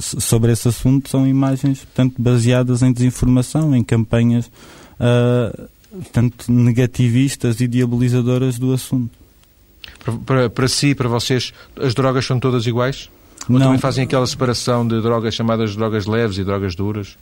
sobre 0.00 0.52
esse 0.52 0.68
assunto 0.68 1.08
são 1.08 1.26
imagens, 1.26 1.80
portanto, 1.80 2.14
baseadas 2.18 2.82
em 2.82 2.92
desinformação, 2.92 3.74
em 3.74 3.82
campanhas, 3.82 4.46
uh, 4.46 5.68
portanto, 5.90 6.50
negativistas 6.50 7.60
e 7.60 7.68
diabolizadoras 7.68 8.58
do 8.58 8.72
assunto. 8.72 9.10
Para, 10.04 10.12
para, 10.18 10.50
para 10.50 10.68
si, 10.68 10.94
para 10.94 11.08
vocês, 11.08 11.52
as 11.80 11.94
drogas 11.94 12.24
são 12.24 12.38
todas 12.38 12.66
iguais? 12.66 13.10
Ou 13.48 13.58
Não. 13.58 13.66
também 13.66 13.78
fazem 13.78 14.04
aquela 14.04 14.26
separação 14.26 14.86
de 14.86 15.00
drogas 15.00 15.34
chamadas 15.34 15.74
drogas 15.74 16.06
leves 16.06 16.38
e 16.38 16.44
drogas 16.44 16.74
duras? 16.74 17.16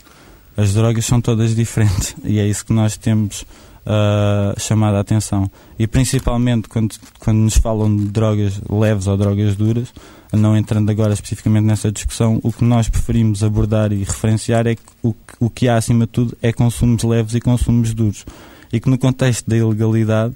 As 0.57 0.75
drogas 0.75 1.05
são 1.05 1.21
todas 1.21 1.55
diferentes 1.55 2.17
e 2.25 2.39
é 2.39 2.47
isso 2.47 2.65
que 2.65 2.73
nós 2.73 2.97
temos 2.97 3.45
uh, 3.87 4.59
chamada 4.61 4.99
a 4.99 5.01
atenção. 5.01 5.51
E 5.79 5.87
principalmente 5.87 6.69
quando, 6.69 6.95
quando 7.19 7.39
nos 7.39 7.57
falam 7.57 7.95
de 7.97 8.07
drogas 8.07 8.61
leves 8.69 9.07
ou 9.07 9.17
drogas 9.17 9.57
duras, 9.57 9.93
não 10.33 10.57
entrando 10.57 10.91
agora 10.91 11.15
especificamente 11.15 11.65
nessa 11.65 11.91
discussão, 11.91 12.41
o 12.43 12.53
que 12.53 12.65
nós 12.65 12.89
preferimos 12.89 13.43
abordar 13.43 13.93
e 13.93 13.99
referenciar 13.99 14.67
é 14.67 14.75
que 14.75 14.83
o, 15.03 15.15
o 15.39 15.49
que 15.49 15.69
há 15.69 15.77
acima 15.77 16.07
de 16.07 16.13
tudo 16.13 16.37
é 16.43 16.53
consumos 16.53 17.03
leves 17.05 17.35
e 17.35 17.41
consumos 17.41 17.95
duros. 17.95 18.27
E 18.73 18.81
que 18.81 18.91
no 18.91 18.99
contexto 18.99 19.49
da 19.49 19.57
ilegalidade 19.57 20.35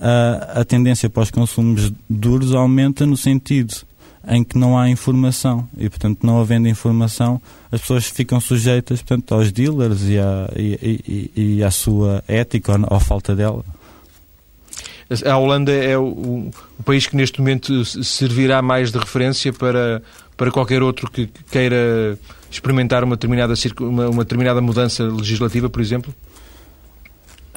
a, 0.00 0.60
a 0.60 0.64
tendência 0.64 1.08
para 1.08 1.22
os 1.22 1.30
consumos 1.30 1.92
duros 2.08 2.54
aumenta 2.54 3.06
no 3.06 3.16
sentido 3.16 3.87
em 4.28 4.44
que 4.44 4.58
não 4.58 4.78
há 4.78 4.88
informação 4.88 5.68
e, 5.76 5.88
portanto, 5.88 6.20
não 6.22 6.40
havendo 6.40 6.68
informação, 6.68 7.40
as 7.72 7.80
pessoas 7.80 8.06
ficam 8.06 8.40
sujeitas, 8.40 9.00
portanto, 9.00 9.34
aos 9.34 9.50
dealers 9.50 10.02
e 10.02 10.18
à, 10.18 10.50
e, 10.54 11.30
e, 11.36 11.56
e 11.56 11.64
à 11.64 11.70
sua 11.70 12.22
ética 12.28 12.72
ou, 12.72 12.86
ou 12.90 13.00
falta 13.00 13.34
dela. 13.34 13.64
A 15.24 15.38
Holanda 15.38 15.72
é 15.72 15.96
o, 15.96 16.50
o, 16.78 16.82
país 16.84 17.06
que 17.06 17.16
neste 17.16 17.40
momento 17.40 17.82
servirá 18.04 18.60
mais 18.60 18.92
de 18.92 18.98
referência 18.98 19.50
para, 19.54 20.02
para 20.36 20.50
qualquer 20.50 20.82
outro 20.82 21.10
que 21.10 21.30
queira 21.50 22.18
experimentar 22.50 23.02
uma 23.02 23.16
determinada, 23.16 23.54
uma, 23.80 24.10
uma 24.10 24.24
determinada 24.24 24.60
mudança 24.60 25.04
legislativa, 25.04 25.70
por 25.70 25.80
exemplo? 25.80 26.14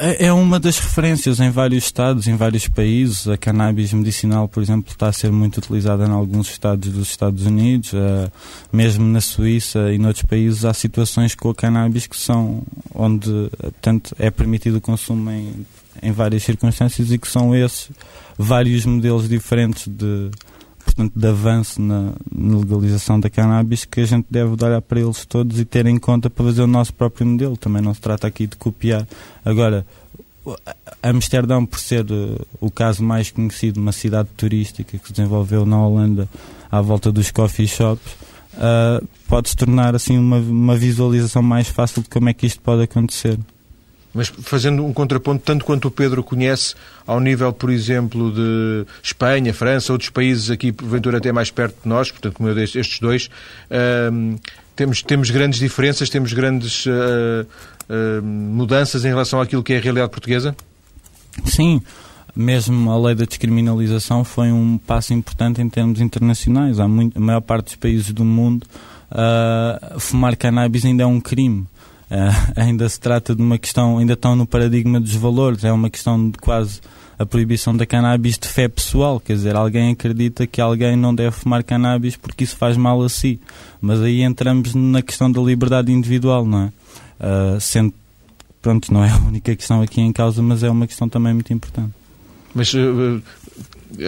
É, 0.04 0.26
é 0.26 0.34
uma 0.34 0.60
das 0.60 0.80
referências 0.80 1.40
em 1.40 1.52
vários 1.52 1.84
estados, 1.84 2.26
em 2.26 2.36
vários 2.36 2.68
países. 2.68 3.28
A 3.28 3.38
cannabis 3.38 3.94
medicinal, 3.94 4.48
por 4.48 4.64
exemplo, 4.64 4.92
está 4.92 5.10
a 5.10 5.14
ser 5.14 5.32
muito 5.32 5.60
utilizada 5.60 6.08
em 6.08 6.10
alguns 6.10 6.50
estados 6.50 6.92
dos 6.92 7.08
Estados 7.08 7.46
Unidos, 7.46 7.94
uh, 7.94 8.32
mesmo 8.74 9.06
na 9.06 9.22
Suíça 9.22 9.94
e 9.94 10.00
noutros 10.00 10.26
países 10.26 10.66
há 10.66 10.74
situações 10.74 11.36
com 11.36 11.52
a 11.52 11.56
cannabis 11.56 12.08
que 12.08 12.18
são 12.18 12.64
onde, 12.96 13.30
portanto, 13.60 14.16
é 14.18 14.32
permitido 14.32 14.78
o 14.78 14.82
consumo 14.82 15.30
em, 15.30 15.68
em 16.02 16.12
várias 16.12 16.42
circunstâncias 16.42 17.12
e 17.12 17.20
que 17.20 17.28
são 17.28 17.56
esses 17.56 17.92
vários 18.40 18.88
modelos 18.88 19.30
diferentes 19.30 19.88
de, 19.88 20.32
portanto, 20.94 21.20
de 21.20 21.28
avanço 21.28 21.82
na, 21.82 22.14
na, 22.34 22.58
legalização 22.58 23.20
da 23.20 23.30
cannabis 23.30 23.86
que 23.86 24.02
a 24.02 24.06
gente 24.06 24.26
deve 24.30 24.52
olhar 24.64 24.82
para 24.82 25.00
eles 25.00 25.26
todos 25.26 25.60
e 25.60 25.66
ter 25.66 25.86
em 25.86 25.98
conta 25.98 26.30
para 26.30 26.46
fazer 26.46 26.62
o 26.62 26.68
nosso 26.68 26.94
próprio 26.94 27.26
modelo. 27.26 27.58
Também 27.58 27.82
não 27.82 27.94
se 27.94 28.02
trata 28.02 28.28
aqui 28.28 28.48
de 28.48 28.56
copiar. 28.56 29.08
Agora, 29.44 29.86
Amsterdão, 31.04 31.66
por 31.66 31.80
ser 31.80 32.04
uh, 32.12 32.46
o 32.60 32.72
caso 32.72 33.04
mais 33.04 33.32
conhecido, 33.32 33.80
uma 33.80 33.92
cidade 33.92 34.30
turística 34.36 34.98
que 34.98 35.08
se 35.08 35.14
desenvolveu 35.14 35.66
na 35.66 35.86
Holanda 35.86 36.28
à 36.72 36.82
volta 36.82 37.12
dos 37.12 37.32
coffee 37.32 37.68
shops, 37.68 38.14
uh, 38.54 39.08
pode 39.28 39.50
se 39.50 39.56
tornar 39.56 39.96
assim 39.96 40.18
uma, 40.18 40.38
uma 40.38 40.76
visualização 40.76 41.42
mais 41.42 41.68
fácil 41.68 42.02
de 42.02 42.10
como 42.10 42.30
é 42.30 42.34
que 42.34 42.46
isto 42.46 42.62
pode 42.62 42.84
acontecer. 42.84 43.38
Mas 44.14 44.28
fazendo 44.28 44.86
um 44.86 44.92
contraponto, 44.92 45.44
tanto 45.46 45.64
quanto 45.64 45.88
o 45.88 45.92
Pedro 45.92 46.24
conhece, 46.24 46.76
ao 47.08 47.20
nível, 47.20 47.54
por 47.54 47.70
exemplo, 47.70 48.32
de 48.32 48.86
Espanha, 49.02 49.54
França, 49.54 49.94
outros 49.94 50.10
países 50.10 50.50
aqui, 50.50 50.72
porventura 50.72 51.18
até 51.18 51.32
mais 51.32 51.50
perto 51.50 51.84
de 51.84 51.90
nós, 51.90 52.12
portanto, 52.12 52.34
como 52.34 52.50
eu 52.50 52.56
disse, 52.56 52.78
estes 52.78 53.00
dois, 53.00 53.30
uh, 53.70 54.40
temos, 54.76 55.02
temos 55.02 55.30
grandes 55.30 55.60
diferenças, 55.60 56.10
temos 56.10 56.34
grandes 56.34 56.86
uh, 56.86 56.92
uh, 56.92 58.24
mudanças 58.24 59.06
em 59.06 59.10
relação 59.10 59.40
àquilo 59.40 59.64
que 59.64 59.74
é 59.74 59.78
a 59.78 59.82
realidade 59.82 60.12
portuguesa? 60.12 60.56
Sim. 61.46 61.82
Mesmo 62.36 62.90
a 62.92 62.98
lei 62.98 63.14
da 63.14 63.26
descriminalização 63.26 64.24
foi 64.24 64.52
um 64.52 64.78
passo 64.78 65.14
importante 65.14 65.62
em 65.62 65.68
termos 65.68 66.00
internacionais. 66.00 66.80
Há 66.80 66.88
muito, 66.88 67.18
a 67.18 67.22
maior 67.22 67.42
parte 67.42 67.66
dos 67.66 67.76
países 67.76 68.12
do 68.14 68.24
mundo, 68.24 68.66
uh, 69.12 70.00
fumar 70.00 70.36
cannabis 70.38 70.86
ainda 70.86 71.04
é 71.04 71.06
um 71.06 71.20
crime. 71.20 71.68
Uh, 72.12 72.60
ainda 72.60 72.90
se 72.90 73.00
trata 73.00 73.34
de 73.34 73.42
uma 73.42 73.58
questão, 73.58 73.98
ainda 73.98 74.14
estão 74.14 74.36
no 74.36 74.46
paradigma 74.46 75.00
dos 75.00 75.16
valores, 75.16 75.64
é 75.64 75.72
uma 75.72 75.90
questão 75.90 76.30
de 76.30 76.38
quase 76.38 76.82
a 77.18 77.26
proibição 77.26 77.74
da 77.74 77.86
cannabis 77.86 78.38
de 78.38 78.50
fé 78.50 78.68
pessoal, 78.68 79.18
quer 79.18 79.34
dizer, 79.34 79.56
alguém 79.56 79.94
acredita 79.94 80.46
que 80.46 80.60
alguém 80.60 80.98
não 80.98 81.16
deve 81.16 81.32
fumar 81.32 81.64
cannabis 81.64 82.18
porque 82.18 82.44
isso 82.44 82.58
faz 82.58 82.76
mal 82.76 83.02
a 83.02 83.08
si, 83.08 83.40
mas 83.80 84.02
aí 84.02 84.24
entramos 84.24 84.76
na 84.76 85.02
questão 85.02 85.32
da 85.32 85.40
liberdade 85.40 85.90
individual, 85.92 86.46
não 86.46 86.64
é? 86.64 86.66
Uh, 87.24 87.62
sendo, 87.62 87.94
pronto, 88.62 88.94
não 88.94 89.06
é 89.06 89.10
a 89.10 89.18
única 89.18 89.56
questão 89.56 89.82
aqui 89.82 90.02
em 90.02 90.12
causa, 90.12 90.42
mas 90.42 90.64
é 90.64 90.70
uma 90.70 90.88
questão 90.88 91.08
também 91.08 91.34
muito 91.34 91.54
importante. 91.54 91.94
Mas 92.54 92.74
uh, 92.74 93.22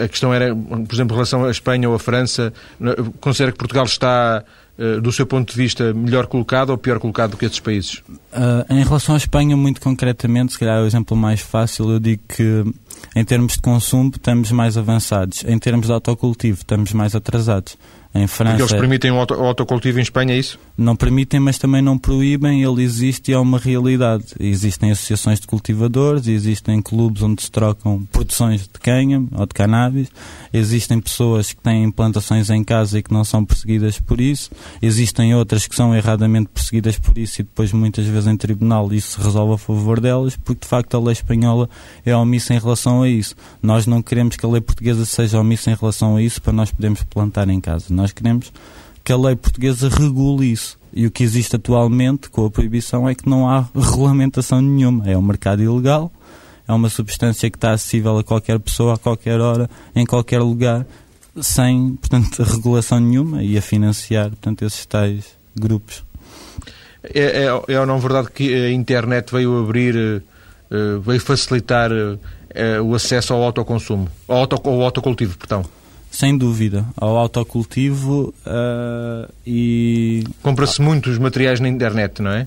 a 0.03 0.07
questão 0.10 0.33
era, 0.33 0.53
por 0.53 0.93
exemplo, 0.93 1.13
em 1.13 1.17
relação 1.17 1.45
à 1.45 1.51
Espanha 1.51 1.88
ou 1.88 1.95
à 1.95 2.00
França, 2.00 2.51
considera 3.22 3.51
que 3.51 3.57
Portugal 3.57 3.86
está 3.86 4.43
eh, 4.43 4.62
do 5.01 5.12
seu 5.12 5.25
ponto 5.25 5.51
de 5.51 5.56
vista, 5.56 5.94
melhor 5.94 6.25
colocado 6.25 6.72
ou 6.72 6.77
pior 6.77 7.00
colocado 7.00 7.32
do 7.32 7.38
que 7.38 7.46
esses 7.46 7.60
países? 7.60 8.01
Uh, 8.32 8.65
em 8.70 8.84
relação 8.84 9.13
à 9.13 9.18
Espanha, 9.18 9.56
muito 9.56 9.80
concretamente, 9.80 10.53
se 10.53 10.60
calhar 10.60 10.80
é 10.80 10.82
o 10.82 10.86
exemplo 10.86 11.15
mais 11.15 11.42
fácil, 11.42 11.92
eu 11.92 12.00
digo 12.00 12.24
que 12.27 12.63
em 13.15 13.24
termos 13.24 13.53
de 13.53 13.62
consumo 13.62 14.12
estamos 14.15 14.51
mais 14.51 14.77
avançados, 14.77 15.44
em 15.48 15.60
termos 15.60 15.88
de 15.88 15.94
autocultivo 15.94 16.60
estamos 16.60 16.92
mais 16.92 17.13
atrasados. 17.15 17.77
Em 18.15 18.27
França, 18.27 18.58
Porque 18.58 18.74
eles 18.74 18.79
permitem 18.79 19.12
o, 19.12 19.17
auto, 19.17 19.34
autocultivo 19.34 19.98
em 19.98 20.03
Espanha, 20.03 20.36
é 20.36 20.38
isso? 20.38 20.60
Não 20.77 20.96
permitem, 20.96 21.39
mas 21.39 21.58
também 21.58 21.82
não 21.82 21.98
proíbem, 21.98 22.62
ele 22.62 22.84
existe 22.84 23.32
e 23.32 23.34
é 23.34 23.39
uma 23.39 23.58
realidade. 23.58 24.25
Existem 24.39 24.91
associações 24.91 25.39
de 25.39 25.48
cultivadores, 25.48 26.27
existem 26.27 26.79
clubes 26.79 27.24
onde 27.24 27.41
se 27.41 27.50
trocam 27.50 28.03
produções 28.12 28.62
de 28.62 28.79
cânhamo 28.79 29.29
ou 29.32 29.48
de 29.48 29.53
cannabis, 29.55 30.10
existem 30.53 31.00
pessoas 31.00 31.53
que 31.53 31.62
têm 31.62 31.84
implantações 31.84 32.51
em 32.51 32.63
casa 32.63 33.00
e 33.00 33.03
que 33.03 33.12
não 33.12 33.24
são 33.24 33.43
perseguidas 33.43 34.00
por 34.00 34.22
isso, 34.22 34.51
existem 34.79 35.34
outras 35.34 35.65
que 35.65 35.75
são 35.75 35.96
erradamente 35.96 36.50
perseguidas 36.53 37.00
por 37.00 37.17
isso 37.17 37.41
e 37.41 37.43
depois 37.43 37.72
muitas 37.72 38.05
vezes 38.05 38.27
em 38.27 38.38
tribunal 38.38 38.93
isso 38.93 39.17
se 39.17 39.25
resolve 39.25 39.55
a 39.55 39.58
favor 39.58 40.00
delas, 40.00 40.36
porque 40.36 40.62
de 40.62 40.67
facto 40.67 40.96
a 40.96 41.00
lei 41.00 41.13
espanhola 41.13 41.67
é 42.05 42.15
omissa 42.15 42.53
em 42.53 42.60
relação 42.60 43.01
a 43.01 43.10
isso. 43.10 43.36
Nós 43.62 43.88
não 43.88 44.03
queremos 44.03 44.36
que 44.36 44.46
a 44.46 44.50
lei 44.50 44.62
portuguesa 44.62 45.03
seja 45.03 45.39
omissa 45.39 45.72
em 45.72 45.75
relação 45.75 46.15
a 46.15 46.22
isso 46.22 46.39
para 46.39 46.53
nós 46.53 46.70
podermos 46.70 47.03
plantar 47.03 47.50
em 47.50 47.60
casa 47.60 47.86
nós 48.02 48.02
queremos 48.12 48.51
que 49.03 49.12
a 49.12 49.17
lei 49.17 49.36
portuguesa 49.36 49.89
regule 49.89 50.51
isso. 50.51 50.79
E 50.93 51.07
o 51.07 51.12
que 51.12 51.24
existe 51.24 51.55
atualmente 51.55 52.29
com 52.29 52.45
a 52.45 52.51
proibição 52.51 53.10
é 53.10 53.15
que 53.15 53.27
não 53.27 53.50
há 53.50 53.67
regulamentação 53.75 54.62
nenhuma. 54.62 55.10
É 55.10 55.17
um 55.17 55.22
mercado 55.22 55.62
ilegal, 55.62 56.12
é 56.67 56.72
uma 56.72 56.89
substância 56.89 57.50
que 57.50 57.57
está 57.57 57.72
acessível 57.72 58.17
a 58.17 58.24
qualquer 58.24 58.60
pessoa, 58.60 58.93
a 58.93 58.98
qualquer 58.98 59.39
hora, 59.39 59.69
em 59.95 60.05
qualquer 60.05 60.39
lugar, 60.39 60.86
sem, 61.41 61.95
portanto, 62.01 62.43
regulação 62.43 63.00
nenhuma 63.00 63.43
e 63.43 63.57
a 63.57 63.62
financiar, 63.62 64.29
portanto, 64.29 64.63
esses 64.63 64.86
tais 64.86 65.25
grupos. 65.55 66.03
É, 67.03 67.45
é, 67.45 67.74
é 67.74 67.79
ou 67.79 67.86
não 67.86 68.00
verdade 68.00 68.29
que 68.31 68.53
a 68.53 68.72
internet 68.72 69.29
veio 69.33 69.62
abrir, 69.62 70.24
eh, 70.72 70.98
veio 71.01 71.19
facilitar 71.19 71.91
eh, 71.91 72.79
o 72.79 72.95
acesso 72.95 73.33
ao 73.33 73.43
autoconsumo, 73.43 74.07
ao, 74.25 74.38
auto, 74.38 74.55
ao 74.63 74.81
autocultivo, 74.81 75.38
portanto? 75.38 75.69
Sem 76.13 76.38
dúvida, 76.38 76.86
ao 76.96 77.17
autocultivo 77.17 78.32
uh, 78.46 79.34
e. 79.48 80.24
Compra-se 80.43 80.79
muitos 80.79 81.17
materiais 81.17 81.60
na 81.60 81.67
internet, 81.67 82.22
não 82.22 82.29
é? 82.29 82.46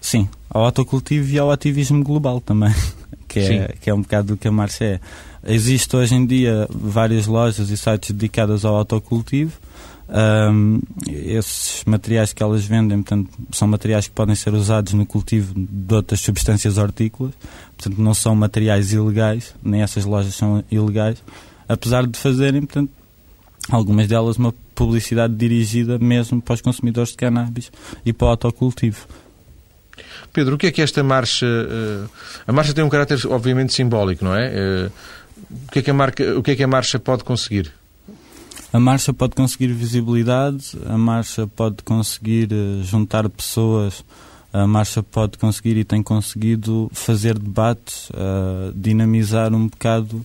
Sim, 0.00 0.28
ao 0.50 0.64
autocultivo 0.64 1.32
e 1.32 1.38
ao 1.38 1.52
ativismo 1.52 2.02
global 2.02 2.40
também, 2.40 2.74
que 3.28 3.38
é, 3.38 3.74
que 3.80 3.88
é 3.88 3.94
um 3.94 4.02
bocado 4.02 4.34
do 4.34 4.36
que 4.36 4.48
a 4.48 4.50
marcha 4.50 4.84
é. 4.84 5.00
Existem 5.46 6.00
hoje 6.00 6.16
em 6.16 6.26
dia 6.26 6.66
várias 6.68 7.28
lojas 7.28 7.70
e 7.70 7.76
sites 7.76 8.10
dedicadas 8.10 8.64
ao 8.64 8.74
autocultivo. 8.74 9.52
Um, 10.08 10.80
esses 11.06 11.84
materiais 11.84 12.32
que 12.32 12.42
elas 12.42 12.64
vendem 12.64 13.02
portanto, 13.02 13.30
são 13.52 13.68
materiais 13.68 14.08
que 14.08 14.14
podem 14.14 14.34
ser 14.34 14.52
usados 14.52 14.92
no 14.94 15.06
cultivo 15.06 15.54
de 15.56 15.94
outras 15.94 16.20
substâncias 16.20 16.76
hortícolas, 16.76 17.34
portanto, 17.76 18.02
não 18.02 18.14
são 18.14 18.34
materiais 18.34 18.92
ilegais, 18.92 19.54
nem 19.62 19.82
essas 19.82 20.04
lojas 20.04 20.34
são 20.34 20.64
ilegais, 20.72 21.22
apesar 21.68 22.06
de 22.06 22.18
fazerem, 22.18 22.62
portanto, 22.62 22.90
algumas 23.68 24.06
delas 24.06 24.36
uma 24.36 24.54
publicidade 24.74 25.34
dirigida 25.34 25.98
mesmo 25.98 26.40
para 26.40 26.54
os 26.54 26.60
consumidores 26.60 27.10
de 27.10 27.16
cannabis 27.16 27.70
e 28.04 28.12
para 28.12 28.26
o 28.26 28.30
autocultivo. 28.30 29.06
Pedro, 30.32 30.56
o 30.56 30.58
que 30.58 30.66
é 30.66 30.70
que 30.70 30.82
esta 30.82 31.02
marcha. 31.02 31.46
Uh, 31.46 32.08
a 32.46 32.52
marcha 32.52 32.74
tem 32.74 32.84
um 32.84 32.88
caráter, 32.88 33.18
obviamente, 33.26 33.72
simbólico, 33.72 34.24
não 34.24 34.36
é? 34.36 34.48
Uh, 34.50 34.92
o, 35.68 35.72
que 35.72 35.78
é 35.78 35.82
que 35.82 35.90
a 35.90 35.94
marca, 35.94 36.38
o 36.38 36.42
que 36.42 36.50
é 36.50 36.56
que 36.56 36.62
a 36.62 36.68
marcha 36.68 36.98
pode 36.98 37.24
conseguir? 37.24 37.72
A 38.72 38.78
marcha 38.78 39.14
pode 39.14 39.34
conseguir 39.34 39.68
visibilidade, 39.68 40.76
a 40.84 40.98
marcha 40.98 41.46
pode 41.46 41.82
conseguir 41.82 42.52
uh, 42.52 42.82
juntar 42.84 43.26
pessoas, 43.30 44.04
a 44.52 44.66
marcha 44.66 45.02
pode 45.02 45.38
conseguir 45.38 45.78
e 45.78 45.84
tem 45.84 46.02
conseguido 46.02 46.90
fazer 46.92 47.38
debates, 47.38 48.08
dinamizar 48.74 49.52
um 49.52 49.66
bocado 49.66 50.24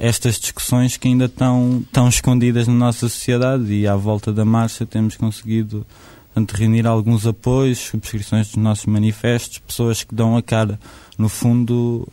estas 0.00 0.40
discussões 0.40 0.96
que 0.96 1.06
ainda 1.06 1.26
estão, 1.26 1.82
estão 1.84 2.08
escondidas 2.08 2.66
na 2.66 2.72
nossa 2.72 3.08
sociedade 3.08 3.70
e 3.70 3.86
à 3.86 3.94
volta 3.94 4.32
da 4.32 4.46
marcha 4.46 4.86
temos 4.86 5.14
conseguido 5.14 5.86
portanto, 6.32 6.52
reunir 6.52 6.86
alguns 6.86 7.26
apoios, 7.26 7.78
subscrições 7.78 8.48
dos 8.48 8.56
nossos 8.56 8.86
manifestos, 8.86 9.58
pessoas 9.58 10.02
que 10.02 10.14
dão 10.14 10.38
a 10.38 10.42
cara. 10.42 10.80
No 11.18 11.28
fundo, 11.28 12.08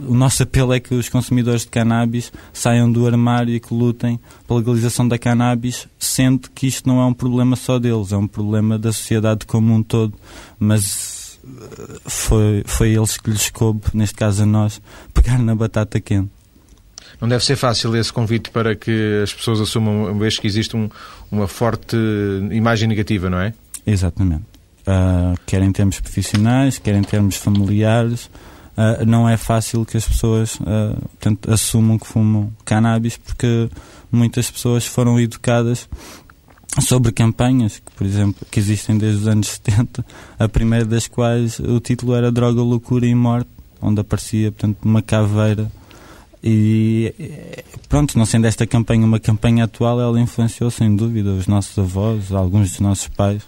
o 0.00 0.14
nosso 0.14 0.42
apelo 0.42 0.72
é 0.72 0.80
que 0.80 0.94
os 0.94 1.10
consumidores 1.10 1.62
de 1.62 1.68
cannabis 1.68 2.32
saiam 2.54 2.90
do 2.90 3.06
armário 3.06 3.54
e 3.54 3.60
que 3.60 3.74
lutem 3.74 4.18
pela 4.48 4.60
legalização 4.60 5.06
da 5.06 5.18
cannabis, 5.18 5.86
sendo 5.98 6.50
que 6.50 6.66
isto 6.66 6.88
não 6.88 7.02
é 7.02 7.04
um 7.04 7.12
problema 7.12 7.54
só 7.54 7.78
deles, 7.78 8.12
é 8.12 8.16
um 8.16 8.26
problema 8.26 8.78
da 8.78 8.94
sociedade 8.94 9.44
como 9.44 9.74
um 9.74 9.82
todo. 9.82 10.14
Mas 10.58 11.38
foi, 12.06 12.62
foi 12.64 12.94
eles 12.94 13.18
que 13.18 13.28
lhes 13.28 13.50
coube, 13.50 13.82
neste 13.92 14.14
caso 14.14 14.44
a 14.44 14.46
nós, 14.46 14.80
pegar 15.12 15.38
na 15.38 15.54
batata 15.54 16.00
quente. 16.00 16.39
Não 17.20 17.28
deve 17.28 17.44
ser 17.44 17.56
fácil 17.56 17.94
esse 17.96 18.12
convite 18.12 18.50
para 18.50 18.74
que 18.74 19.20
as 19.22 19.32
pessoas 19.32 19.60
assumam, 19.60 20.04
uma 20.04 20.18
vez 20.18 20.38
que 20.38 20.46
existe 20.46 20.76
um, 20.76 20.88
uma 21.30 21.46
forte 21.46 21.96
imagem 22.50 22.88
negativa, 22.88 23.28
não 23.28 23.38
é? 23.38 23.52
Exatamente. 23.86 24.44
Uh, 24.80 25.38
quer 25.44 25.62
em 25.62 25.70
termos 25.70 26.00
profissionais, 26.00 26.78
quer 26.78 26.94
em 26.94 27.02
termos 27.02 27.36
familiares, 27.36 28.30
uh, 28.76 29.04
não 29.06 29.28
é 29.28 29.36
fácil 29.36 29.84
que 29.84 29.96
as 29.96 30.06
pessoas 30.06 30.54
uh, 30.56 30.96
portanto, 31.10 31.52
assumam 31.52 31.98
que 31.98 32.06
fumam 32.06 32.50
cannabis 32.64 33.18
porque 33.18 33.68
muitas 34.10 34.50
pessoas 34.50 34.86
foram 34.86 35.20
educadas 35.20 35.88
sobre 36.80 37.12
campanhas 37.12 37.80
que, 37.80 37.92
por 37.92 38.06
exemplo, 38.06 38.46
que 38.50 38.58
existem 38.58 38.96
desde 38.96 39.22
os 39.22 39.28
anos 39.28 39.48
70, 39.64 40.04
a 40.38 40.48
primeira 40.48 40.86
das 40.86 41.06
quais 41.06 41.58
o 41.58 41.78
título 41.80 42.14
era 42.14 42.32
Droga, 42.32 42.62
Loucura 42.62 43.06
e 43.06 43.14
Morte, 43.14 43.50
onde 43.82 44.00
aparecia, 44.00 44.50
portanto, 44.50 44.78
uma 44.82 45.02
caveira 45.02 45.70
e 46.42 47.14
pronto, 47.88 48.16
não 48.18 48.24
sendo 48.24 48.46
esta 48.46 48.66
campanha 48.66 49.04
uma 49.04 49.20
campanha 49.20 49.64
atual, 49.64 50.00
ela 50.00 50.20
influenciou 50.20 50.70
sem 50.70 50.94
dúvida 50.94 51.30
os 51.30 51.46
nossos 51.46 51.78
avós, 51.78 52.32
alguns 52.32 52.70
dos 52.70 52.80
nossos 52.80 53.08
pais. 53.08 53.42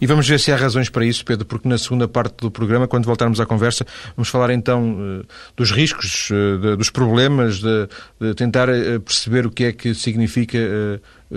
E 0.00 0.06
vamos 0.06 0.28
ver 0.28 0.38
se 0.40 0.52
há 0.52 0.56
razões 0.56 0.88
para 0.88 1.04
isso, 1.04 1.24
Pedro, 1.24 1.46
porque 1.46 1.68
na 1.68 1.78
segunda 1.78 2.08
parte 2.08 2.36
do 2.38 2.50
programa, 2.50 2.86
quando 2.86 3.04
voltarmos 3.06 3.40
à 3.40 3.46
conversa, 3.46 3.86
vamos 4.16 4.28
falar 4.28 4.50
então 4.50 4.96
eh, 4.98 5.26
dos 5.56 5.70
riscos, 5.70 6.30
eh, 6.32 6.76
dos 6.76 6.90
problemas, 6.90 7.60
de, 7.60 8.34
tentar 8.34 8.68
eh, 8.68 8.98
perceber 8.98 9.46
o 9.46 9.50
que 9.50 9.64
é 9.64 9.72
que 9.72 9.94
significa 9.94 10.58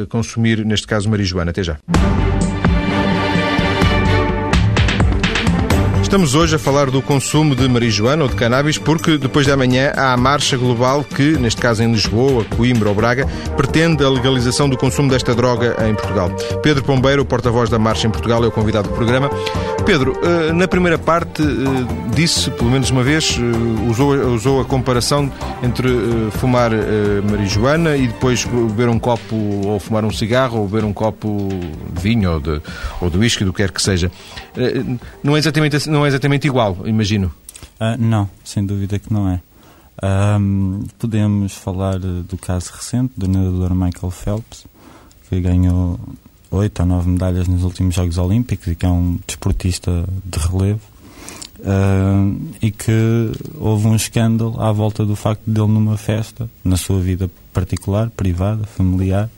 consumir, 0.09 0.65
neste 0.65 0.87
caso, 0.87 1.09
marijuana. 1.09 1.51
Até 1.51 1.63
já. 1.63 1.77
Estamos 6.11 6.35
hoje 6.35 6.57
a 6.57 6.59
falar 6.59 6.91
do 6.91 7.01
consumo 7.01 7.55
de 7.55 7.69
marijuana 7.69 8.23
ou 8.23 8.27
de 8.27 8.35
cannabis 8.35 8.77
porque 8.77 9.17
depois 9.17 9.45
de 9.45 9.51
amanhã 9.53 9.93
há 9.95 10.11
a 10.11 10.17
marcha 10.17 10.57
global 10.57 11.05
que, 11.05 11.37
neste 11.39 11.61
caso 11.61 11.81
em 11.83 11.89
Lisboa, 11.89 12.43
Coimbra 12.57 12.89
ou 12.89 12.95
Braga, 12.95 13.25
pretende 13.55 14.03
a 14.03 14.09
legalização 14.09 14.67
do 14.67 14.75
consumo 14.75 15.09
desta 15.09 15.33
droga 15.33 15.73
em 15.87 15.95
Portugal. 15.95 16.29
Pedro 16.61 16.83
Pombeiro, 16.83 17.23
porta-voz 17.23 17.69
da 17.69 17.79
marcha 17.79 18.07
em 18.07 18.11
Portugal, 18.11 18.43
é 18.43 18.47
o 18.47 18.51
convidado 18.51 18.89
do 18.89 18.93
programa. 18.93 19.29
Pedro, 19.85 20.19
eh, 20.21 20.51
na 20.51 20.67
primeira 20.67 20.97
parte 20.97 21.41
eh, 21.41 22.13
disse, 22.13 22.51
pelo 22.51 22.69
menos 22.69 22.91
uma 22.91 23.03
vez, 23.03 23.39
eh, 23.39 23.89
usou, 23.89 24.13
usou 24.33 24.61
a 24.61 24.65
comparação 24.65 25.31
entre 25.63 25.89
fumar 26.39 26.71
marijuana 27.29 27.95
e 27.95 28.07
depois 28.07 28.45
beber 28.45 28.89
um 28.89 28.99
copo 28.99 29.35
ou 29.35 29.79
fumar 29.79 30.03
um 30.05 30.11
cigarro 30.11 30.59
ou 30.59 30.67
beber 30.67 30.85
um 30.85 30.93
copo 30.93 31.49
de 31.93 32.01
vinho 32.01 32.33
ou 32.33 32.39
de, 32.39 32.61
ou 32.99 33.09
de 33.09 33.17
whisky, 33.17 33.43
do 33.43 33.53
que 33.53 33.61
quer 33.63 33.71
que 33.71 33.81
seja. 33.81 34.11
Não 35.23 35.35
é 35.35 35.39
exatamente 35.39 35.75
assim, 35.75 35.89
não 36.01 36.05
é 36.07 36.09
exatamente 36.09 36.47
igual, 36.47 36.79
imagino. 36.85 37.31
Uh, 37.79 37.95
não, 37.99 38.27
sem 38.43 38.65
dúvida 38.65 38.97
que 38.97 39.13
não 39.13 39.29
é. 39.29 39.39
Um, 40.03 40.87
podemos 40.97 41.53
falar 41.53 41.99
do 41.99 42.37
caso 42.37 42.71
recente 42.73 43.13
do 43.15 43.27
nadador 43.27 43.75
Michael 43.75 44.09
Phelps, 44.09 44.65
que 45.29 45.39
ganhou 45.39 45.99
oito 46.49 46.79
ou 46.79 46.85
nove 46.87 47.07
medalhas 47.07 47.47
nos 47.47 47.63
últimos 47.63 47.93
Jogos 47.93 48.17
Olímpicos 48.17 48.65
e 48.65 48.75
que 48.75 48.83
é 48.83 48.89
um 48.89 49.19
desportista 49.27 50.03
de 50.25 50.39
relevo. 50.39 50.81
Uh, 51.59 52.49
e 52.59 52.71
que 52.71 53.31
houve 53.59 53.85
um 53.85 53.95
escândalo 53.95 54.59
à 54.59 54.71
volta 54.71 55.05
do 55.05 55.15
facto 55.15 55.43
de 55.45 55.61
ele, 55.61 55.71
numa 55.71 55.97
festa, 55.97 56.49
na 56.63 56.77
sua 56.77 56.99
vida 56.99 57.29
particular, 57.53 58.09
privada, 58.09 58.65
familiar, 58.65 59.29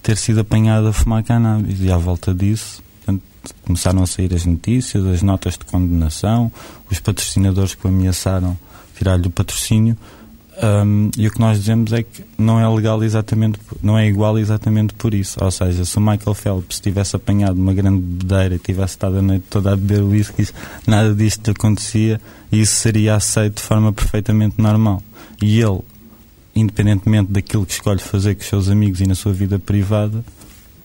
ter 0.00 0.16
sido 0.16 0.42
apanhado 0.42 0.86
a 0.86 0.92
fumar 0.92 1.24
cannabis. 1.24 1.80
E 1.80 1.90
à 1.90 1.96
volta 1.96 2.32
disso, 2.32 2.80
começaram 3.64 4.02
a 4.02 4.06
sair 4.06 4.32
as 4.34 4.44
notícias, 4.44 5.04
as 5.06 5.22
notas 5.22 5.54
de 5.54 5.64
condenação, 5.64 6.50
os 6.90 7.00
patrocinadores 7.00 7.74
que 7.74 7.86
o 7.86 7.88
ameaçaram 7.88 8.56
tirar-lhe 8.96 9.26
o 9.26 9.30
patrocínio. 9.30 9.96
Um, 10.62 11.10
e 11.18 11.26
o 11.26 11.32
que 11.32 11.40
nós 11.40 11.58
dizemos 11.58 11.92
é 11.92 12.04
que 12.04 12.24
não 12.38 12.60
é 12.60 12.68
legal 12.68 13.02
exatamente, 13.02 13.58
não 13.82 13.98
é 13.98 14.06
igual 14.06 14.38
exatamente 14.38 14.94
por 14.94 15.12
isso. 15.12 15.42
Ou 15.42 15.50
seja, 15.50 15.84
se 15.84 15.96
o 15.98 16.00
Michael 16.00 16.34
Phelps 16.34 16.78
tivesse 16.78 17.16
apanhado 17.16 17.60
uma 17.60 17.74
grande 17.74 18.00
bebedeira 18.00 18.54
e 18.54 18.58
tivesse 18.58 18.94
estado 18.94 19.18
a 19.18 19.22
noite 19.22 19.46
toda 19.50 19.72
a 19.72 19.76
beber 19.76 20.02
whiskies, 20.02 20.54
nada 20.86 21.12
disto 21.12 21.50
acontecia 21.50 22.20
e 22.52 22.60
isso 22.60 22.76
seria 22.76 23.16
aceito 23.16 23.56
de 23.56 23.62
forma 23.62 23.92
perfeitamente 23.92 24.54
normal. 24.58 25.02
E 25.42 25.60
ele, 25.60 25.80
independentemente 26.54 27.32
daquilo 27.32 27.66
que 27.66 27.72
escolhe 27.72 27.98
fazer 27.98 28.36
com 28.36 28.42
os 28.42 28.46
seus 28.46 28.68
amigos 28.68 29.00
e 29.00 29.06
na 29.06 29.16
sua 29.16 29.32
vida 29.32 29.58
privada, 29.58 30.24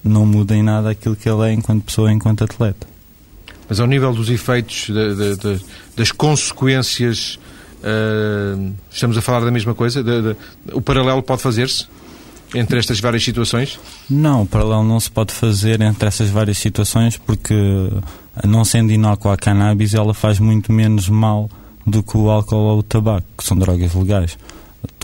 não 0.03 0.25
muda 0.25 0.55
em 0.55 0.63
nada 0.63 0.89
aquilo 0.89 1.15
que 1.15 1.29
ele 1.29 1.49
é 1.49 1.53
enquanto 1.53 1.83
pessoa, 1.83 2.11
enquanto 2.11 2.43
atleta. 2.43 2.87
Mas 3.67 3.79
ao 3.79 3.87
nível 3.87 4.13
dos 4.13 4.29
efeitos, 4.29 4.87
de, 4.87 5.15
de, 5.15 5.35
de, 5.37 5.65
das 5.95 6.11
consequências, 6.11 7.37
uh, 7.83 8.73
estamos 8.91 9.17
a 9.17 9.21
falar 9.21 9.41
da 9.41 9.51
mesma 9.51 9.75
coisa? 9.75 10.03
o 10.73 10.81
paralelo 10.81 11.21
pode 11.21 11.41
fazer-se? 11.41 11.85
entre 12.55 12.79
estas 12.79 12.99
várias 12.99 13.23
situações? 13.23 13.79
Não, 14.09 14.43
o 14.43 14.47
paralelo 14.47 14.83
não 14.83 14.99
se 14.99 15.09
pode 15.09 15.33
fazer 15.33 15.81
entre 15.81 16.07
essas 16.07 16.29
várias 16.29 16.57
situações 16.57 17.17
porque, 17.17 17.53
não 18.43 18.65
sendo 18.65 18.91
inócua 18.91 19.33
a 19.33 19.37
cannabis, 19.37 19.93
ela 19.93 20.13
faz 20.13 20.39
muito 20.39 20.71
menos 20.71 21.09
mal 21.09 21.49
do 21.85 22.01
que 22.03 22.17
o 22.17 22.29
álcool 22.29 22.55
ou 22.55 22.79
o 22.79 22.83
tabaco, 22.83 23.27
que 23.37 23.43
são 23.43 23.57
drogas 23.57 23.93
legais. 23.93 24.37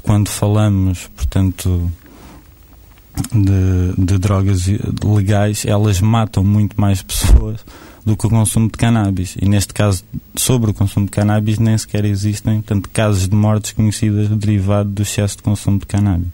Quando 0.03 0.29
falamos, 0.29 1.09
portanto, 1.15 1.91
de, 3.31 4.05
de 4.05 4.17
drogas 4.17 4.65
legais, 5.03 5.65
elas 5.65 6.01
matam 6.01 6.43
muito 6.43 6.79
mais 6.79 7.01
pessoas 7.01 7.59
do 8.05 8.15
que 8.15 8.27
o 8.27 8.29
consumo 8.29 8.67
de 8.67 8.77
cannabis. 8.77 9.35
E 9.41 9.47
neste 9.47 9.73
caso, 9.73 10.03
sobre 10.35 10.69
o 10.69 10.73
consumo 10.73 11.07
de 11.07 11.11
cannabis, 11.11 11.57
nem 11.57 11.77
sequer 11.77 12.05
existem 12.05 12.61
tanto 12.61 12.89
casos 12.89 13.27
de 13.27 13.35
mortes 13.35 13.71
conhecidas 13.71 14.29
derivado 14.29 14.89
do 14.89 15.01
excesso 15.01 15.37
de 15.37 15.43
consumo 15.43 15.79
de 15.79 15.87
cannabis. 15.87 16.27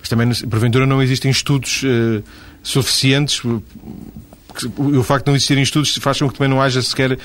Mas 0.00 0.08
também, 0.08 0.28
porventura, 0.48 0.86
não 0.86 1.02
existem 1.02 1.30
estudos 1.30 1.82
uh, 1.84 2.22
suficientes. 2.62 3.42
O 4.76 5.02
facto 5.02 5.26
de 5.26 5.30
não 5.30 5.36
existirem 5.36 5.62
estudos 5.62 5.96
faz 5.98 6.18
com 6.18 6.28
que 6.28 6.36
também 6.36 6.48
não 6.48 6.60
haja 6.60 6.82
sequer 6.82 7.12
uh, 7.12 7.18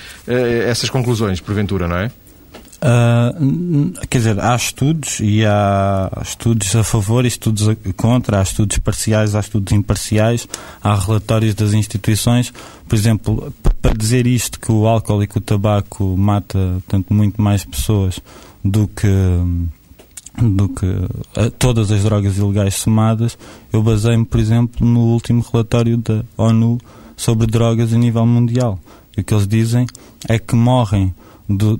essas 0.67 0.89
conclusões, 0.89 1.39
porventura, 1.39 1.87
não 1.87 1.97
é? 1.97 2.11
Uh, 2.83 3.93
quer 4.09 4.17
dizer, 4.17 4.39
há 4.39 4.55
estudos 4.55 5.19
e 5.19 5.45
há 5.45 6.11
estudos 6.19 6.75
a 6.75 6.83
favor 6.83 7.25
e 7.25 7.27
estudos 7.27 7.67
contra, 7.95 8.39
há 8.39 8.41
estudos 8.41 8.79
parciais, 8.79 9.35
há 9.35 9.39
estudos 9.39 9.71
imparciais, 9.71 10.47
há 10.83 10.95
relatórios 10.95 11.53
das 11.53 11.73
instituições. 11.73 12.51
Por 12.89 12.95
exemplo, 12.95 13.53
para 13.83 13.93
dizer 13.93 14.25
isto 14.25 14.59
que 14.59 14.71
o 14.71 14.87
álcool 14.87 15.21
e 15.21 15.27
que 15.27 15.37
o 15.37 15.41
tabaco 15.41 16.17
mata 16.17 16.81
tanto 16.87 17.13
muito 17.13 17.39
mais 17.39 17.63
pessoas 17.63 18.19
do 18.65 18.87
que 18.87 19.07
do 20.41 20.69
que 20.69 20.87
todas 21.59 21.91
as 21.91 22.03
drogas 22.03 22.37
ilegais 22.37 22.75
somadas, 22.75 23.37
eu 23.71 23.83
basei-me, 23.83 24.25
por 24.25 24.39
exemplo, 24.39 24.87
no 24.87 25.01
último 25.01 25.45
relatório 25.51 25.97
da 25.97 26.23
ONU 26.37 26.79
sobre 27.17 27.45
drogas 27.45 27.93
a 27.93 27.97
nível 27.97 28.25
mundial. 28.25 28.79
E 29.15 29.21
o 29.21 29.23
que 29.23 29.33
eles 29.33 29.45
dizem 29.45 29.85
é 30.27 30.39
que 30.39 30.55
morrem 30.55 31.13
do, 31.47 31.79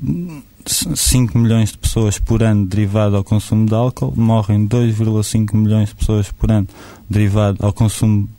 5 0.66 1.38
milhões 1.38 1.72
de 1.72 1.78
pessoas 1.78 2.20
por 2.20 2.44
ano 2.44 2.66
derivado 2.66 3.16
ao 3.16 3.24
consumo 3.24 3.66
de 3.66 3.74
álcool, 3.74 4.14
morrem 4.16 4.68
2,5 4.68 5.56
milhões 5.56 5.90
de 5.90 5.96
pessoas 5.96 6.32
por 6.32 6.52
ano 6.52 6.68
derivado 7.10 7.58
ao 7.66 7.74
consumo 7.74 8.30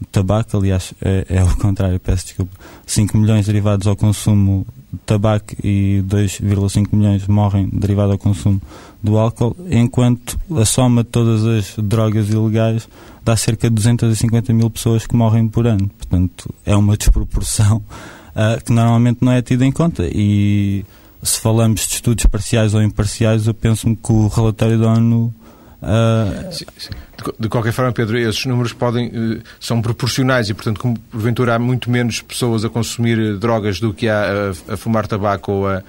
de 0.00 0.06
tabaco, 0.06 0.56
aliás, 0.56 0.94
é, 1.02 1.26
é 1.28 1.42
o 1.42 1.56
contrário, 1.56 1.98
peço 1.98 2.26
desculpa, 2.26 2.52
5 2.86 3.16
milhões 3.18 3.46
derivados 3.46 3.86
ao 3.86 3.96
consumo 3.96 4.66
de 4.92 4.98
tabaco 5.00 5.54
e 5.62 6.02
2,5 6.06 6.88
milhões 6.92 7.26
morrem 7.26 7.68
derivado 7.72 8.12
ao 8.12 8.18
consumo 8.18 8.60
do 9.02 9.18
álcool, 9.18 9.56
enquanto 9.70 10.38
a 10.56 10.64
soma 10.64 11.02
de 11.02 11.10
todas 11.10 11.44
as 11.44 11.74
drogas 11.76 12.28
ilegais 12.30 12.88
dá 13.24 13.36
cerca 13.36 13.68
de 13.68 13.74
250 13.74 14.52
mil 14.52 14.70
pessoas 14.70 15.06
que 15.06 15.14
morrem 15.14 15.48
por 15.48 15.66
ano. 15.66 15.90
Portanto, 15.98 16.52
é 16.64 16.74
uma 16.74 16.96
desproporção 16.96 17.78
uh, 17.78 18.64
que 18.64 18.72
normalmente 18.72 19.18
não 19.20 19.32
é 19.32 19.42
tida 19.42 19.66
em 19.66 19.72
conta. 19.72 20.08
E 20.10 20.84
se 21.22 21.40
falamos 21.40 21.86
de 21.86 21.94
estudos 21.94 22.26
parciais 22.26 22.74
ou 22.74 22.82
imparciais, 22.82 23.46
eu 23.46 23.54
penso-me 23.54 23.96
que 23.96 24.12
o 24.12 24.28
relatório 24.28 24.78
da 24.78 24.92
ONU. 24.92 25.34
Uh... 25.82 26.52
Sim, 26.52 26.64
sim. 26.76 26.90
De, 26.90 27.32
de, 27.40 27.48
qualquer 27.48 27.72
forma, 27.72 27.92
Pedro, 27.92 28.18
esses 28.18 28.44
números 28.46 28.72
podem, 28.72 29.08
uh, 29.08 29.42
são 29.60 29.80
proporcionais 29.82 30.48
e, 30.48 30.54
portanto, 30.54 30.80
como 30.80 30.98
porventura 30.98 31.54
há 31.54 31.58
muito 31.58 31.90
menos 31.90 32.22
pessoas 32.22 32.64
a 32.64 32.68
consumir 32.68 33.36
drogas 33.38 33.80
do 33.80 33.92
que 33.92 34.08
há 34.08 34.52
a, 34.68 34.74
a 34.74 34.76
fumar 34.76 35.06
tabaco 35.06 35.52
ou 35.52 35.68
a, 35.68 35.82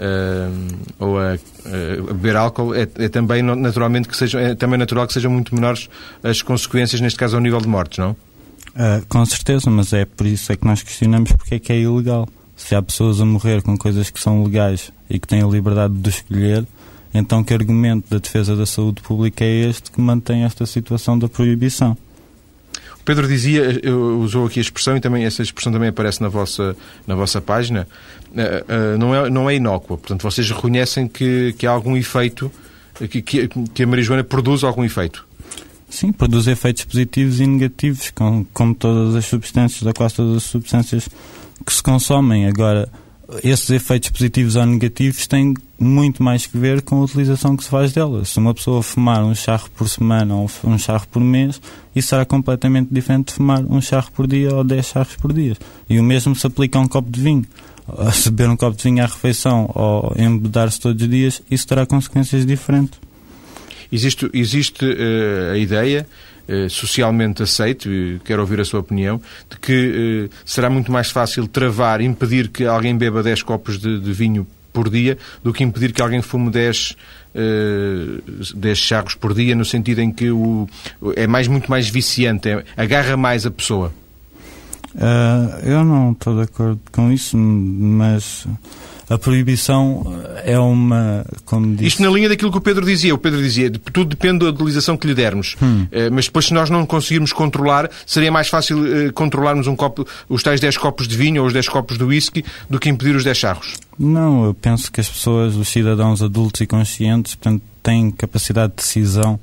Uh, 0.00 0.78
ou 0.98 1.20
a, 1.20 1.34
a, 1.34 2.12
beber 2.12 2.34
álcool, 2.34 2.74
é, 2.74 2.88
é, 2.96 3.08
também 3.08 3.40
naturalmente 3.40 4.08
que 4.08 4.16
sejam, 4.16 4.40
é 4.40 4.52
também 4.52 4.76
natural 4.76 5.06
que 5.06 5.12
sejam 5.12 5.30
muito 5.30 5.54
menores 5.54 5.88
as 6.24 6.42
consequências, 6.42 7.00
neste 7.00 7.16
caso, 7.16 7.36
ao 7.36 7.42
nível 7.42 7.60
de 7.60 7.68
mortes, 7.68 7.98
não? 7.98 8.12
Uh, 8.70 9.06
com 9.08 9.24
certeza, 9.24 9.70
mas 9.70 9.92
é 9.92 10.04
por 10.04 10.26
isso 10.26 10.50
é 10.50 10.56
que 10.56 10.66
nós 10.66 10.82
questionamos 10.82 11.30
porque 11.32 11.54
é 11.54 11.58
que 11.60 11.72
é 11.72 11.78
ilegal 11.78 12.26
se 12.62 12.74
há 12.74 12.82
pessoas 12.82 13.20
a 13.20 13.24
morrer 13.24 13.60
com 13.62 13.76
coisas 13.76 14.08
que 14.08 14.20
são 14.20 14.44
legais 14.44 14.92
e 15.10 15.18
que 15.18 15.26
têm 15.26 15.42
a 15.42 15.46
liberdade 15.46 15.94
de 15.94 16.08
escolher, 16.08 16.64
então 17.12 17.42
que 17.42 17.52
argumento 17.52 18.08
da 18.08 18.18
defesa 18.18 18.54
da 18.54 18.64
saúde 18.64 19.02
pública 19.02 19.44
é 19.44 19.68
este 19.68 19.90
que 19.90 20.00
mantém 20.00 20.44
esta 20.44 20.64
situação 20.64 21.18
da 21.18 21.28
proibição? 21.28 21.96
Pedro 23.04 23.26
dizia, 23.26 23.80
usou 24.20 24.46
aqui 24.46 24.60
a 24.60 24.62
expressão 24.62 24.96
e 24.96 25.00
também 25.00 25.24
essa 25.24 25.42
expressão 25.42 25.72
também 25.72 25.88
aparece 25.88 26.22
na 26.22 26.28
vossa, 26.28 26.76
na 27.04 27.16
vossa 27.16 27.40
página, 27.40 27.86
uh, 28.30 28.94
uh, 28.94 28.98
não, 28.98 29.14
é, 29.14 29.28
não 29.28 29.50
é 29.50 29.56
inócua. 29.56 29.98
Portanto, 29.98 30.22
vocês 30.22 30.48
reconhecem 30.48 31.08
que, 31.08 31.52
que 31.58 31.66
há 31.66 31.72
algum 31.72 31.96
efeito, 31.96 32.50
que, 33.10 33.20
que, 33.20 33.48
que 33.48 33.82
a 33.82 33.86
marijuana 33.88 34.22
produz 34.22 34.62
algum 34.62 34.84
efeito. 34.84 35.26
Sim, 35.90 36.12
produz 36.12 36.46
efeitos 36.46 36.84
positivos 36.84 37.40
e 37.40 37.46
negativos, 37.46 38.10
como, 38.14 38.46
como 38.52 38.72
todas 38.72 39.16
as 39.16 39.26
substâncias, 39.26 39.82
da 39.82 39.92
quase 39.92 40.14
todas 40.14 40.36
as 40.36 40.42
substâncias 40.44 41.08
que 41.62 41.72
se 41.72 41.82
consomem. 41.82 42.46
Agora, 42.46 42.88
esses 43.42 43.70
efeitos 43.70 44.10
positivos 44.10 44.56
ou 44.56 44.66
negativos 44.66 45.26
têm 45.26 45.54
muito 45.78 46.22
mais 46.22 46.46
que 46.46 46.58
ver 46.58 46.82
com 46.82 47.00
a 47.00 47.04
utilização 47.04 47.56
que 47.56 47.64
se 47.64 47.70
faz 47.70 47.92
delas. 47.92 48.30
Se 48.30 48.38
uma 48.38 48.54
pessoa 48.54 48.82
fumar 48.82 49.24
um 49.24 49.34
charro 49.34 49.70
por 49.76 49.88
semana 49.88 50.34
ou 50.34 50.50
um 50.64 50.78
charro 50.78 51.06
por 51.08 51.20
mês, 51.20 51.60
isso 51.94 52.08
será 52.08 52.24
completamente 52.24 52.88
diferente 52.92 53.28
de 53.28 53.34
fumar 53.34 53.64
um 53.64 53.80
charro 53.80 54.10
por 54.12 54.26
dia 54.26 54.54
ou 54.54 54.62
dez 54.62 54.86
charros 54.86 55.16
por 55.16 55.32
dia. 55.32 55.56
E 55.88 55.98
o 55.98 56.02
mesmo 56.02 56.34
se 56.34 56.46
aplica 56.46 56.78
a 56.78 56.82
um 56.82 56.88
copo 56.88 57.10
de 57.10 57.20
vinho. 57.20 57.46
Se 58.12 58.30
beber 58.30 58.50
um 58.50 58.56
copo 58.56 58.76
de 58.76 58.84
vinho 58.84 59.02
à 59.02 59.06
refeição 59.06 59.70
ou 59.74 60.12
embedar-se 60.16 60.80
todos 60.80 61.02
os 61.02 61.08
dias, 61.08 61.42
isso 61.50 61.66
terá 61.66 61.84
consequências 61.86 62.46
diferentes. 62.46 62.98
Existe, 63.92 64.30
existe 64.32 64.84
uh, 64.84 65.52
a 65.52 65.58
ideia 65.58 66.06
uh, 66.48 66.70
socialmente 66.70 67.42
aceito, 67.42 67.90
e 67.90 68.18
quero 68.24 68.40
ouvir 68.40 68.58
a 68.60 68.64
sua 68.64 68.80
opinião, 68.80 69.20
de 69.50 69.58
que 69.58 70.28
uh, 70.30 70.34
será 70.44 70.70
muito 70.70 70.90
mais 70.90 71.10
fácil 71.10 71.46
travar, 71.46 72.00
impedir 72.00 72.48
que 72.48 72.64
alguém 72.64 72.96
beba 72.96 73.22
10 73.22 73.42
copos 73.42 73.78
de, 73.78 74.00
de 74.00 74.12
vinho 74.12 74.46
por 74.72 74.88
dia 74.88 75.18
do 75.44 75.52
que 75.52 75.62
impedir 75.62 75.92
que 75.92 76.00
alguém 76.00 76.22
fume 76.22 76.50
10, 76.50 76.96
uh, 77.34 78.56
10 78.56 78.78
charros 78.78 79.14
por 79.14 79.34
dia, 79.34 79.54
no 79.54 79.64
sentido 79.64 80.00
em 80.00 80.10
que 80.10 80.30
o, 80.30 80.66
é 81.14 81.26
mais, 81.26 81.46
muito 81.46 81.70
mais 81.70 81.88
viciante, 81.88 82.48
é, 82.48 82.64
agarra 82.76 83.16
mais 83.16 83.44
a 83.46 83.50
pessoa. 83.50 83.92
Uh, 84.94 85.66
eu 85.66 85.84
não 85.84 86.12
estou 86.12 86.36
de 86.36 86.42
acordo 86.42 86.80
com 86.90 87.10
isso, 87.10 87.36
mas 87.36 88.46
a 89.08 89.18
proibição 89.18 90.22
é 90.44 90.58
uma. 90.58 91.24
Como 91.44 91.74
disse... 91.74 91.88
Isto 91.88 92.02
na 92.02 92.10
linha 92.10 92.28
daquilo 92.28 92.50
que 92.50 92.58
o 92.58 92.60
Pedro 92.60 92.84
dizia. 92.84 93.14
O 93.14 93.18
Pedro 93.18 93.40
dizia 93.40 93.70
tudo 93.70 94.10
depende 94.10 94.40
da 94.40 94.50
utilização 94.50 94.96
que 94.96 95.06
lhe 95.06 95.14
dermos. 95.14 95.56
Hum. 95.62 95.86
Uh, 95.90 96.12
mas 96.12 96.26
depois, 96.26 96.46
se 96.46 96.54
nós 96.54 96.70
não 96.70 96.86
conseguirmos 96.86 97.32
controlar, 97.32 97.90
seria 98.06 98.30
mais 98.30 98.48
fácil 98.48 98.78
uh, 98.78 99.12
controlarmos 99.12 99.66
um 99.66 99.76
copo, 99.76 100.06
os 100.28 100.42
tais 100.42 100.60
10 100.60 100.76
copos 100.78 101.08
de 101.08 101.16
vinho 101.16 101.42
ou 101.42 101.46
os 101.46 101.52
10 101.52 101.68
copos 101.68 101.98
de 101.98 102.04
whisky 102.04 102.44
do 102.68 102.78
que 102.78 102.88
impedir 102.88 103.16
os 103.16 103.24
10 103.24 103.36
charros. 103.36 103.74
Não, 103.98 104.44
eu 104.44 104.54
penso 104.54 104.90
que 104.90 105.00
as 105.00 105.08
pessoas, 105.08 105.56
os 105.56 105.68
cidadãos 105.68 106.22
adultos 106.22 106.60
e 106.60 106.66
conscientes, 106.66 107.34
portanto, 107.34 107.62
têm 107.82 108.10
capacidade 108.10 108.70
de 108.70 108.76
decisão. 108.76 109.38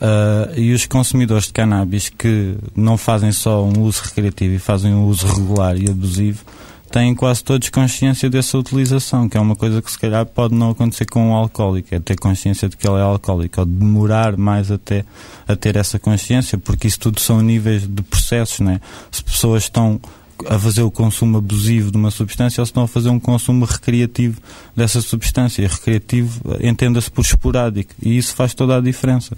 Uh, 0.00 0.58
e 0.58 0.72
os 0.72 0.86
consumidores 0.86 1.46
de 1.46 1.52
cannabis 1.52 2.08
que 2.08 2.54
não 2.74 2.96
fazem 2.96 3.32
só 3.32 3.62
um 3.62 3.82
uso 3.82 4.02
recreativo 4.02 4.54
e 4.54 4.58
fazem 4.58 4.94
um 4.94 5.04
uso 5.04 5.26
regular 5.26 5.76
e 5.76 5.90
abusivo, 5.90 6.42
têm 6.90 7.14
quase 7.14 7.42
todos 7.42 7.68
consciência 7.68 8.28
dessa 8.28 8.58
utilização, 8.58 9.28
que 9.28 9.36
é 9.36 9.40
uma 9.40 9.54
coisa 9.54 9.80
que 9.80 9.90
se 9.90 9.98
calhar 9.98 10.26
pode 10.26 10.54
não 10.54 10.70
acontecer 10.70 11.06
com 11.06 11.30
um 11.30 11.34
alcoólico, 11.34 11.94
é 11.94 12.00
ter 12.00 12.16
consciência 12.16 12.68
de 12.68 12.76
que 12.76 12.88
ele 12.88 12.98
é 12.98 13.02
alcoólico, 13.02 13.60
ou 13.60 13.66
demorar 13.66 14.36
mais 14.36 14.70
até 14.70 15.04
a 15.46 15.54
ter 15.54 15.76
essa 15.76 15.98
consciência, 15.98 16.58
porque 16.58 16.88
isso 16.88 16.98
tudo 16.98 17.20
são 17.20 17.40
níveis 17.40 17.86
de 17.86 18.02
processos, 18.02 18.60
né? 18.60 18.80
Se 19.10 19.22
pessoas 19.22 19.64
estão 19.64 20.00
a 20.48 20.58
fazer 20.58 20.82
o 20.82 20.90
consumo 20.90 21.38
abusivo 21.38 21.90
de 21.90 21.96
uma 21.96 22.10
substância 22.10 22.60
ou 22.60 22.66
se 22.66 22.70
estão 22.70 22.84
a 22.84 22.88
fazer 22.88 23.10
um 23.10 23.20
consumo 23.20 23.64
recreativo 23.64 24.40
dessa 24.74 25.00
substância. 25.00 25.62
E 25.62 25.66
recreativo 25.66 26.40
entenda-se 26.60 27.10
por 27.10 27.22
esporádico 27.22 27.92
e 28.02 28.16
isso 28.16 28.34
faz 28.34 28.54
toda 28.54 28.76
a 28.76 28.80
diferença. 28.80 29.36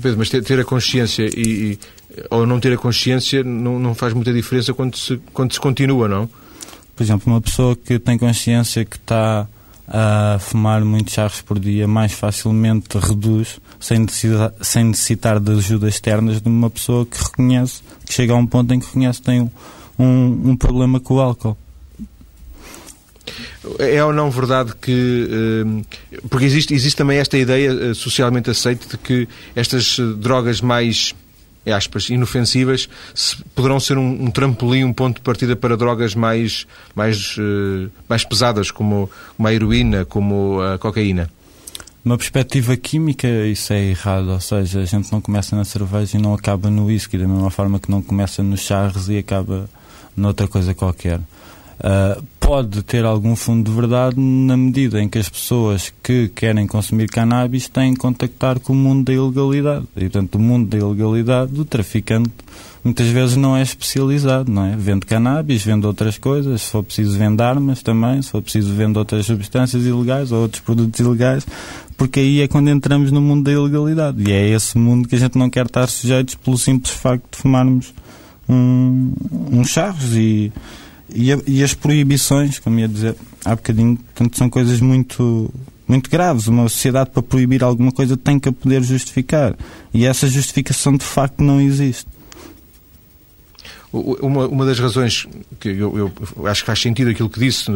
Pedro, 0.00 0.18
mas 0.18 0.28
ter, 0.28 0.42
ter 0.42 0.58
a 0.58 0.64
consciência 0.64 1.22
e, 1.22 1.40
e, 1.72 1.78
ou 2.30 2.46
não 2.46 2.60
ter 2.60 2.72
a 2.72 2.76
consciência 2.76 3.42
não, 3.42 3.78
não 3.78 3.94
faz 3.94 4.12
muita 4.12 4.32
diferença 4.32 4.72
quando 4.72 4.96
se, 4.96 5.20
quando 5.32 5.52
se 5.52 5.60
continua, 5.60 6.08
não? 6.08 6.28
Por 6.94 7.02
exemplo, 7.02 7.32
uma 7.32 7.40
pessoa 7.40 7.74
que 7.74 7.98
tem 7.98 8.16
consciência 8.16 8.84
que 8.84 8.96
está 8.96 9.46
a 9.86 10.38
fumar 10.40 10.82
muitos 10.84 11.12
charros 11.12 11.42
por 11.42 11.58
dia 11.58 11.86
mais 11.86 12.12
facilmente 12.12 12.96
reduz 12.96 13.60
sem 13.78 13.98
necessitar, 13.98 14.52
sem 14.60 14.84
necessitar 14.84 15.40
de 15.40 15.52
ajuda 15.52 15.88
externas 15.88 16.40
de 16.40 16.48
uma 16.48 16.70
pessoa 16.70 17.04
que 17.04 17.22
reconhece, 17.22 17.82
que 18.06 18.14
chega 18.14 18.32
a 18.32 18.36
um 18.36 18.46
ponto 18.46 18.72
em 18.72 18.80
que 18.80 18.86
reconhece 18.86 19.18
que 19.18 19.26
tem 19.26 19.40
um, 19.42 19.50
um, 19.98 20.50
um 20.50 20.56
problema 20.56 21.00
com 21.00 21.14
o 21.14 21.20
álcool. 21.20 21.56
É 23.78 24.04
ou 24.04 24.12
não 24.12 24.30
verdade 24.30 24.74
que. 24.80 25.28
Eh, 25.30 26.20
porque 26.28 26.44
existe, 26.44 26.74
existe 26.74 26.96
também 26.96 27.18
esta 27.18 27.38
ideia 27.38 27.70
eh, 27.70 27.94
socialmente 27.94 28.50
aceita 28.50 28.86
de 28.86 28.98
que 28.98 29.26
estas 29.56 29.98
drogas 30.18 30.60
mais 30.60 31.14
aspas, 31.72 32.10
inofensivas 32.10 32.88
poderão 33.54 33.80
ser 33.80 33.98
um, 33.98 34.24
um, 34.24 34.30
trampolim, 34.30 34.84
um 34.84 34.92
ponto 34.92 35.16
de 35.16 35.22
partida 35.22 35.56
para 35.56 35.76
drogas 35.76 36.14
mais, 36.14 36.66
mais, 36.94 37.36
mais 38.08 38.24
pesadas, 38.24 38.70
como, 38.70 39.10
a 39.42 39.52
heroína, 39.52 40.04
como 40.04 40.60
a 40.60 40.78
cocaína? 40.78 41.30
Uma 42.04 42.18
perspectiva 42.18 42.76
química, 42.76 43.26
isso 43.46 43.72
é 43.72 43.82
errado. 43.82 44.28
Ou 44.28 44.40
seja, 44.40 44.80
a 44.80 44.84
gente 44.84 45.10
não 45.10 45.22
começa 45.22 45.56
na 45.56 45.64
cerveja 45.64 46.18
e 46.18 46.20
não 46.20 46.34
acaba 46.34 46.68
no 46.68 46.86
whisky, 46.86 47.16
da 47.16 47.26
mesma 47.26 47.50
forma 47.50 47.80
que 47.80 47.90
não 47.90 48.02
começa 48.02 48.42
nos 48.42 48.60
charros 48.60 49.08
e 49.08 49.16
acaba 49.16 49.70
noutra 50.14 50.46
coisa 50.46 50.74
qualquer. 50.74 51.18
Uh, 51.18 52.22
pode 52.44 52.82
ter 52.82 53.06
algum 53.06 53.34
fundo 53.34 53.70
de 53.70 53.74
verdade 53.74 54.20
na 54.20 54.54
medida 54.54 55.00
em 55.00 55.08
que 55.08 55.18
as 55.18 55.30
pessoas 55.30 55.92
que 56.02 56.28
querem 56.28 56.66
consumir 56.66 57.08
cannabis 57.08 57.68
têm 57.68 57.94
que 57.94 57.98
contactar 57.98 58.60
com 58.60 58.74
o 58.74 58.76
mundo 58.76 59.06
da 59.06 59.14
ilegalidade. 59.14 59.86
E, 59.96 60.00
portanto, 60.00 60.34
o 60.34 60.38
mundo 60.38 60.68
da 60.68 60.76
ilegalidade, 60.76 61.52
do 61.52 61.64
traficante, 61.64 62.30
muitas 62.84 63.06
vezes 63.06 63.36
não 63.36 63.56
é 63.56 63.62
especializado, 63.62 64.52
não 64.52 64.66
é? 64.66 64.76
Vende 64.76 65.06
cannabis, 65.06 65.64
vende 65.64 65.86
outras 65.86 66.18
coisas, 66.18 66.60
se 66.60 66.70
for 66.70 66.82
preciso 66.84 67.16
vende 67.16 67.42
armas 67.42 67.82
também, 67.82 68.20
se 68.20 68.30
for 68.30 68.42
preciso 68.42 68.74
vende 68.74 68.98
outras 68.98 69.24
substâncias 69.24 69.86
ilegais 69.86 70.30
ou 70.30 70.42
outros 70.42 70.60
produtos 70.60 71.00
ilegais, 71.00 71.46
porque 71.96 72.20
aí 72.20 72.42
é 72.42 72.46
quando 72.46 72.68
entramos 72.68 73.10
no 73.10 73.22
mundo 73.22 73.44
da 73.44 73.52
ilegalidade. 73.52 74.22
E 74.22 74.30
é 74.30 74.50
esse 74.50 74.76
mundo 74.76 75.08
que 75.08 75.14
a 75.14 75.18
gente 75.18 75.38
não 75.38 75.48
quer 75.48 75.64
estar 75.64 75.86
sujeitos 75.86 76.34
pelo 76.34 76.58
simples 76.58 76.92
facto 76.92 77.24
de 77.34 77.38
fumarmos 77.38 77.94
um, 78.46 79.14
uns 79.50 79.70
charros 79.70 80.14
e 80.14 80.52
e, 81.14 81.32
a, 81.32 81.38
e, 81.46 81.62
as 81.62 81.72
proibições, 81.72 82.58
como 82.58 82.80
ia 82.80 82.88
dizer 82.88 83.14
há 83.44 83.54
bocadinho, 83.54 83.96
portanto, 83.96 84.36
são 84.36 84.50
coisas 84.50 84.80
muito, 84.80 85.52
muito 85.86 86.10
graves. 86.10 86.48
Uma 86.48 86.68
sociedade, 86.68 87.10
para 87.10 87.22
proibir 87.22 87.62
alguma 87.62 87.92
coisa, 87.92 88.16
tem 88.16 88.38
que 88.38 88.48
a 88.48 88.52
poder 88.52 88.82
justificar. 88.82 89.54
E 89.92 90.04
essa 90.04 90.26
justificação, 90.26 90.96
de 90.96 91.04
facto, 91.04 91.42
não 91.42 91.60
existe. 91.60 92.06
Uma, 93.94 94.48
uma 94.48 94.66
das 94.66 94.80
razões 94.80 95.24
que 95.60 95.68
eu, 95.68 96.12
eu, 96.36 96.46
acho 96.48 96.62
que 96.62 96.66
faz 96.66 96.80
sentido 96.80 97.10
aquilo 97.10 97.30
que 97.30 97.38
disse, 97.38 97.70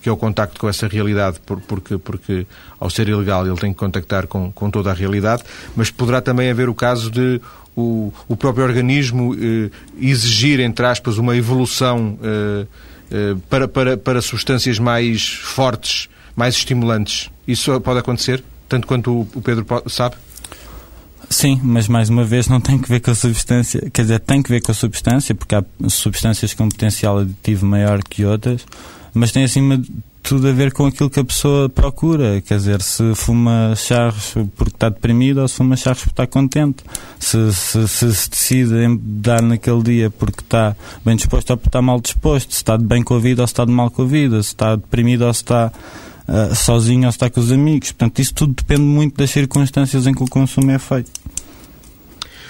que 0.00 0.08
é 0.08 0.12
o 0.12 0.16
contacto 0.16 0.60
com 0.60 0.68
essa 0.68 0.86
realidade, 0.86 1.40
porque, 1.66 1.98
porque 1.98 2.46
ao 2.78 2.88
ser 2.88 3.08
ilegal 3.08 3.44
ele 3.44 3.56
tem 3.56 3.72
que 3.72 3.78
contactar 3.78 4.28
com, 4.28 4.52
com 4.52 4.70
toda 4.70 4.92
a 4.92 4.94
realidade, 4.94 5.42
mas 5.74 5.90
poderá 5.90 6.20
também 6.20 6.48
haver 6.48 6.68
o 6.68 6.74
caso 6.74 7.10
de 7.10 7.40
o, 7.76 8.12
o 8.28 8.36
próprio 8.36 8.64
organismo 8.64 9.34
eh, 9.34 9.70
exigir, 10.00 10.60
entre 10.60 10.86
aspas, 10.86 11.18
uma 11.18 11.36
evolução 11.36 12.16
eh, 12.22 12.66
eh, 13.10 13.36
para, 13.50 13.66
para, 13.66 13.96
para 13.96 14.22
substâncias 14.22 14.78
mais 14.78 15.26
fortes, 15.26 16.08
mais 16.36 16.54
estimulantes. 16.54 17.30
Isso 17.48 17.80
pode 17.80 17.98
acontecer, 17.98 18.44
tanto 18.68 18.86
quanto 18.86 19.22
o, 19.34 19.42
Pedro 19.42 19.66
sabe? 19.88 20.14
Sim, 21.30 21.60
mas 21.62 21.88
mais 21.88 22.08
uma 22.08 22.24
vez 22.24 22.48
não 22.48 22.60
tem 22.60 22.78
que 22.78 22.88
ver 22.88 23.00
com 23.00 23.10
a 23.10 23.14
substância, 23.14 23.90
quer 23.92 24.02
dizer, 24.02 24.20
tem 24.20 24.42
que 24.42 24.50
ver 24.50 24.60
com 24.60 24.72
a 24.72 24.74
substância, 24.74 25.34
porque 25.34 25.54
há 25.54 25.64
substâncias 25.88 26.54
com 26.54 26.68
potencial 26.68 27.18
aditivo 27.18 27.66
maior 27.66 28.02
que 28.02 28.24
outras, 28.24 28.66
mas 29.12 29.32
tem 29.32 29.44
acima 29.44 29.78
de 29.78 29.90
tudo 30.24 30.48
a 30.48 30.52
ver 30.52 30.72
com 30.72 30.86
aquilo 30.86 31.10
que 31.10 31.20
a 31.20 31.24
pessoa 31.24 31.68
procura. 31.68 32.40
Quer 32.40 32.56
dizer, 32.56 32.80
se 32.80 33.14
fuma 33.14 33.74
charros 33.76 34.34
porque 34.56 34.74
está 34.74 34.88
deprimido 34.88 35.42
ou 35.42 35.46
se 35.46 35.56
fuma 35.56 35.76
charros 35.76 36.00
porque 36.00 36.12
está 36.12 36.26
contente. 36.26 36.82
Se 37.20 37.52
se, 37.52 37.86
se, 37.86 38.14
se 38.14 38.30
decide 38.30 38.98
dar 38.98 39.42
naquele 39.42 39.82
dia 39.82 40.10
porque 40.10 40.40
está 40.40 40.74
bem 41.04 41.14
disposto 41.14 41.50
ou 41.50 41.56
porque 41.58 41.68
está 41.68 41.82
mal 41.82 42.00
disposto. 42.00 42.52
Se 42.52 42.56
está 42.56 42.76
de 42.78 42.84
bem 42.84 43.02
com 43.02 43.14
a 43.14 43.18
vida 43.20 43.42
ou 43.42 43.46
se 43.46 43.52
está 43.52 43.66
de 43.66 43.70
mal 43.70 43.90
com 43.90 44.02
a 44.02 44.06
vida. 44.06 44.42
Se 44.42 44.48
está 44.48 44.74
deprimido 44.74 45.26
ou 45.26 45.34
se 45.34 45.42
está 45.42 45.70
uh, 46.28 46.54
sozinho 46.54 47.06
ou 47.06 47.12
se 47.12 47.16
está 47.16 47.30
com 47.30 47.40
os 47.40 47.52
amigos. 47.52 47.92
Portanto, 47.92 48.18
isso 48.20 48.34
tudo 48.34 48.54
depende 48.54 48.82
muito 48.82 49.16
das 49.16 49.30
circunstâncias 49.30 50.06
em 50.06 50.14
que 50.14 50.22
o 50.22 50.26
consumo 50.26 50.70
é 50.70 50.78
feito. 50.78 51.10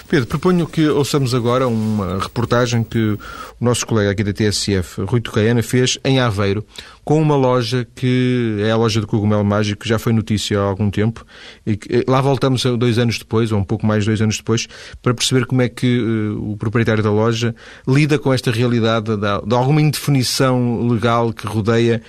Pedro, 0.07 0.27
proponho 0.27 0.67
que 0.67 0.87
ouçamos 0.87 1.33
agora 1.33 1.67
uma 1.67 2.19
reportagem 2.19 2.83
que 2.83 2.99
o 2.99 3.19
nosso 3.59 3.87
colega 3.87 4.11
aqui 4.11 4.23
da 4.23 4.31
TSF, 4.31 5.01
Rui 5.01 5.19
Tocaiana, 5.19 5.63
fez 5.63 5.97
em 6.05 6.19
Aveiro, 6.19 6.63
com 7.03 7.19
uma 7.19 7.35
loja 7.35 7.87
que 7.95 8.57
é 8.59 8.69
a 8.69 8.77
loja 8.77 9.01
do 9.01 9.07
Cogumelo 9.07 9.43
Mágico, 9.43 9.81
que 9.81 9.89
já 9.89 9.97
foi 9.97 10.13
notícia 10.13 10.59
há 10.59 10.63
algum 10.63 10.91
tempo. 10.91 11.25
E 11.65 11.75
que, 11.75 11.91
eh, 11.91 12.03
lá 12.07 12.21
voltamos 12.21 12.63
dois 12.77 12.99
anos 12.99 13.17
depois, 13.17 13.51
ou 13.51 13.57
um 13.57 13.63
pouco 13.63 13.83
mais 13.83 14.03
de 14.03 14.11
dois 14.11 14.21
anos 14.21 14.37
depois, 14.37 14.67
para 15.01 15.13
perceber 15.13 15.47
como 15.47 15.63
é 15.63 15.69
que 15.69 15.99
uh, 15.99 16.51
o 16.51 16.55
proprietário 16.55 17.01
da 17.01 17.11
loja 17.11 17.55
lida 17.87 18.19
com 18.19 18.31
esta 18.31 18.51
realidade 18.51 19.17
de, 19.17 19.17
de 19.17 19.55
alguma 19.55 19.81
indefinição 19.81 20.87
legal 20.87 21.33
que 21.33 21.47
rodeia 21.47 22.03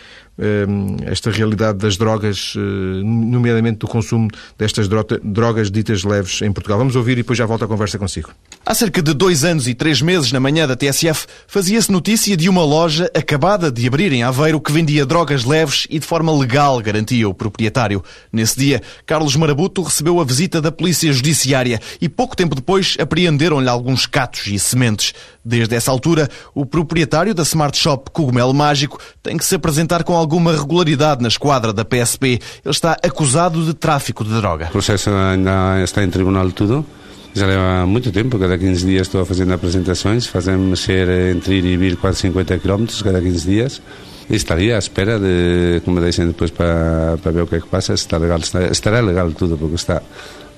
esta 1.07 1.31
realidade 1.31 1.79
das 1.79 1.97
drogas, 1.97 2.55
nomeadamente 3.03 3.79
do 3.79 3.89
consumo 3.89 4.29
destas 4.59 4.89
drogas 5.23 5.71
ditas 5.71 6.05
leves 6.05 6.43
em 6.43 6.53
Portugal. 6.53 6.79
Vamos 6.79 6.95
ouvir 6.95 7.13
e 7.13 7.17
depois 7.17 7.39
já 7.39 7.47
volto 7.47 7.65
a 7.65 7.69
conversa 7.69 7.99
consigo. 7.99 8.31
Há 8.65 8.75
cerca 8.75 9.01
de 9.01 9.15
dois 9.15 9.45
anos 9.45 9.67
e 9.69 9.75
três 9.75 10.03
meses, 10.03 10.33
na 10.33 10.41
manhã 10.41 10.67
da 10.67 10.77
TSF, 10.77 11.27
fazia-se 11.47 11.91
notícia 11.91 12.37
de 12.37 12.49
uma 12.49 12.65
loja 12.65 13.11
acabada 13.15 13.71
de 13.71 13.87
abrir 13.87 14.13
em 14.13 14.25
Aveiro 14.25 14.61
que 14.61 14.73
vendia 14.73 15.07
drogas 15.07 15.45
leves 15.45 15.87
e 15.89 15.99
de 15.99 16.07
forma 16.07 16.37
legal, 16.37 16.81
garantia 16.81 17.29
o 17.29 17.35
proprietário. 17.35 18.05
Nesse 18.33 18.59
dia, 18.59 18.83
Carlos 19.07 19.37
Marabuto 19.37 19.83
recebeu 19.83 20.21
a 20.21 20.25
visita 20.25 20.61
da 20.61 20.73
Polícia 20.73 21.13
Judiciária 21.13 21.81
e 22.01 22.09
pouco 22.09 22.37
tempo 22.37 22.55
depois 22.55 22.97
apreenderam-lhe 23.01 23.69
alguns 23.69 24.05
catos 24.07 24.47
e 24.49 24.59
sementes. 24.59 25.15
Desde 25.45 25.77
essa 25.77 25.93
altura, 25.93 26.29
o 26.53 26.67
proprietário 26.67 27.33
da 27.33 27.45
Smart 27.45 27.79
Shop 27.79 28.11
Cogumelo 28.11 28.53
Mágico 28.53 29.01
tem 29.23 29.37
que 29.37 29.45
se 29.45 29.55
apresentar 29.55 30.03
com 30.03 30.17
alguma 30.27 30.53
regularidade 30.53 31.23
na 31.23 31.29
esquadra 31.29 31.73
da 31.73 31.85
PSP. 31.85 32.27
Ele 32.27 32.41
está 32.67 32.97
acusado 33.03 33.65
de 33.65 33.73
tráfico 33.73 34.25
de 34.25 34.35
droga. 34.35 34.67
O 34.67 34.73
processo 34.73 35.11
ainda 35.11 35.83
está 35.83 36.03
em 36.03 36.11
tribunal 36.11 36.51
tudo. 36.51 36.85
Já 37.33 37.47
leva 37.47 37.87
muito 37.87 38.11
tempo, 38.11 38.39
cada 38.39 38.59
15 38.59 38.87
dias 38.87 39.07
estou 39.07 39.25
fazendo 39.25 39.53
apresentações, 39.53 40.27
fazemos 40.27 40.81
ser 40.81 41.07
entre 41.37 41.57
ir 41.57 41.65
e 41.67 41.77
vir 41.77 41.97
quase 41.97 42.21
50 42.21 42.59
km 42.59 42.87
cada 43.05 43.21
15 43.21 43.47
dias. 43.47 43.83
E 44.29 44.35
estaria 44.35 44.75
à 44.75 44.79
espera 44.79 45.21
de 45.21 45.81
que 45.85 45.91
me 45.91 46.01
deixem 46.01 46.27
depois 46.27 46.51
para, 46.51 47.17
para 47.23 47.31
ver 47.31 47.43
o 47.43 47.47
que 47.47 47.57
é 47.57 47.61
que 47.61 47.69
passa, 47.69 47.95
está 47.95 48.17
legal, 48.17 48.39
está, 48.39 48.65
estará 48.67 49.01
legal 49.01 49.31
tudo, 49.31 49.57
porque 49.57 49.77
está 49.77 50.03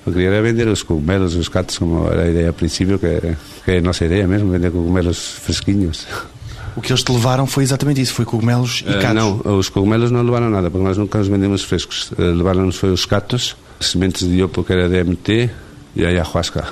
Eu 0.07 0.13
queria 0.13 0.41
vender 0.41 0.67
os 0.67 0.81
cogumelos, 0.81 1.35
os 1.35 1.49
catos, 1.49 1.77
como 1.77 2.07
era 2.07 2.23
a 2.23 2.29
ideia 2.29 2.49
a 2.49 2.53
princípio, 2.53 2.97
que, 2.97 3.35
que 3.63 3.71
é 3.71 3.77
a 3.77 3.81
nossa 3.81 4.05
ideia 4.05 4.25
mesmo, 4.25 4.49
vender 4.49 4.71
cogumelos 4.71 5.19
fresquinhos. 5.43 6.07
O 6.75 6.81
que 6.81 6.91
eles 6.91 7.03
te 7.03 7.11
levaram 7.11 7.45
foi 7.45 7.63
exatamente 7.63 8.01
isso, 8.01 8.13
foi 8.13 8.25
cogumelos 8.25 8.83
e 8.85 8.93
catos. 8.93 9.09
Uh, 9.09 9.13
não, 9.13 9.57
os 9.57 9.69
cogumelos 9.69 10.11
não 10.11 10.21
levaram 10.21 10.49
nada, 10.49 10.69
porque 10.69 10.85
nós 10.85 10.97
nunca 10.97 11.19
os 11.19 11.27
vendemos 11.27 11.63
frescos. 11.63 12.11
Uh, 12.11 12.21
levaram-nos 12.35 12.77
foi 12.77 12.91
os 12.91 13.05
catos, 13.05 13.55
sementes 13.79 14.27
de 14.27 14.37
iopo 14.37 14.63
que 14.63 14.73
era 14.73 14.89
DMT 14.89 15.49
e 15.95 16.05
a 16.05 16.09
ayahuasca 16.09 16.67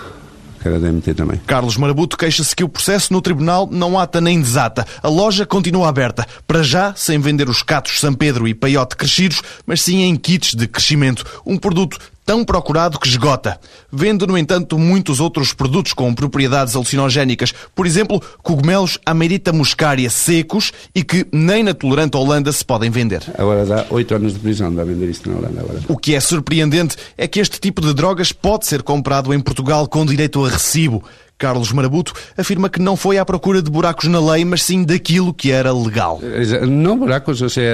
que 0.61 0.67
era 0.67 0.79
DMT 0.79 1.13
também. 1.13 1.39
Carlos 1.45 1.77
Marabuto 1.77 2.17
queixa-se 2.17 2.55
que 2.55 2.63
o 2.63 2.69
processo 2.69 3.13
no 3.13 3.21
tribunal 3.21 3.67
não 3.71 3.97
ata 3.97 4.19
nem 4.19 4.41
desata. 4.41 4.85
A 5.01 5.07
loja 5.07 5.45
continua 5.45 5.87
aberta, 5.87 6.25
para 6.45 6.63
já 6.63 6.93
sem 6.95 7.19
vender 7.19 7.49
os 7.49 7.61
catos 7.61 7.99
São 7.99 8.13
Pedro 8.13 8.47
e 8.47 8.53
Paiote 8.53 8.95
crescidos, 8.95 9.41
mas 9.65 9.81
sim 9.81 10.01
em 10.01 10.15
kits 10.15 10.53
de 10.53 10.67
crescimento. 10.67 11.25
Um 11.45 11.57
produto 11.57 11.97
tão 12.27 12.43
procurado 12.43 12.99
que 12.99 13.07
esgota. 13.07 13.57
Vende, 13.89 14.27
no 14.27 14.37
entanto, 14.37 14.77
muitos 14.77 15.21
outros 15.21 15.53
produtos 15.53 15.93
com 15.93 16.13
propriedades 16.13 16.75
alucinogénicas. 16.75 17.53
Por 17.73 17.87
exemplo, 17.87 18.21
cogumelos 18.43 18.99
Amerita 19.05 19.53
muscaria 19.53 20.09
secos 20.09 20.73
e 20.93 21.05
que 21.05 21.25
nem 21.31 21.63
na 21.63 21.73
tolerante 21.73 22.17
Holanda 22.17 22.51
se 22.51 22.65
podem 22.65 22.91
vender. 22.91 23.23
Agora 23.37 23.65
dá 23.65 23.85
oito 23.91 24.13
anos 24.13 24.33
de 24.33 24.39
prisão 24.39 24.67
a 24.77 24.83
vender 24.83 25.09
isto 25.09 25.29
na 25.29 25.37
Holanda. 25.37 25.61
Agora. 25.61 25.79
O 25.87 25.97
que 25.97 26.15
é 26.15 26.19
surpreendente 26.19 26.97
é 27.17 27.29
que 27.29 27.39
este 27.39 27.61
tipo 27.61 27.81
de 27.81 27.93
drogas 27.93 28.33
pode 28.33 28.65
ser 28.65 28.83
comprado 28.83 29.33
em 29.33 29.39
Portugal 29.39 29.87
com 29.87 30.05
direito 30.05 30.43
a 30.43 30.49
recibo. 30.49 31.05
Carlos 31.37 31.71
Marabuto 31.71 32.13
afirma 32.35 32.69
que 32.69 32.81
não 32.81 32.97
foi 32.97 33.17
à 33.17 33.25
procura 33.25 33.61
de 33.61 33.69
buracos 33.69 34.05
na 34.05 34.19
lei, 34.19 34.43
mas 34.43 34.63
sim 34.63 34.83
daquilo 34.83 35.33
que 35.33 35.51
era 35.51 35.71
legal. 35.71 36.19
Não 36.67 36.97
buracos, 36.97 37.41
ou 37.41 37.49
seja, 37.49 37.69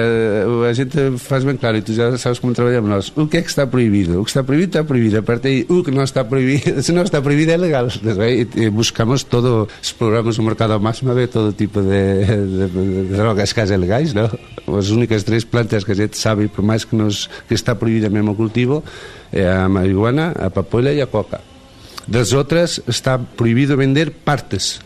a 0.68 0.72
gente 0.72 1.18
faz 1.18 1.44
bem 1.44 1.56
claro, 1.56 1.78
e 1.78 1.82
tu 1.82 1.92
já 1.94 2.16
sabes 2.18 2.38
como 2.38 2.52
trabalhamos 2.52 2.90
nós. 2.90 3.12
O 3.16 3.26
que 3.26 3.38
é 3.38 3.42
que 3.42 3.48
está 3.48 3.66
proibido? 3.66 4.20
O 4.20 4.24
que 4.24 4.30
está 4.30 4.44
proibido 4.44 4.68
está 4.68 4.84
proibido. 4.84 5.18
A 5.18 5.22
partir 5.22 5.42
daí, 5.42 5.66
o 5.68 5.82
que 5.82 5.90
não 5.90 6.04
está 6.04 6.22
proibido, 6.24 6.80
se 6.82 6.92
não 6.92 7.02
está 7.02 7.22
proibido 7.22 7.52
é 7.52 7.56
legal. 7.56 7.88
Buscamos 8.72 9.22
todo, 9.22 9.66
exploramos 9.82 10.38
o 10.38 10.42
mercado 10.42 10.72
ao 10.72 10.80
máximo 10.80 11.14
ver 11.14 11.28
todo 11.28 11.52
tipo 11.52 11.80
de, 11.80 12.24
de, 12.24 12.68
de 13.08 13.16
drogas 13.16 13.54
haja 13.56 13.76
legais, 13.76 14.12
não? 14.12 14.30
As 14.76 14.90
únicas 14.90 15.22
três 15.22 15.44
plantas 15.44 15.84
que 15.84 15.92
a 15.92 15.94
gente 15.94 16.18
sabe, 16.18 16.48
por 16.48 16.62
mais 16.62 16.84
que, 16.84 16.94
nos, 16.94 17.28
que 17.48 17.54
está 17.54 17.74
proibida 17.74 18.10
mesmo 18.10 18.32
o 18.32 18.34
cultivo, 18.34 18.84
é 19.32 19.50
a 19.50 19.68
marihuana, 19.68 20.32
a 20.38 20.50
papoula 20.50 20.92
e 20.92 21.00
a 21.00 21.06
coca. 21.06 21.53
Das 22.06 22.32
outras 22.32 22.80
está 22.86 23.18
proibido 23.18 23.76
vender 23.76 24.10
partes 24.10 24.80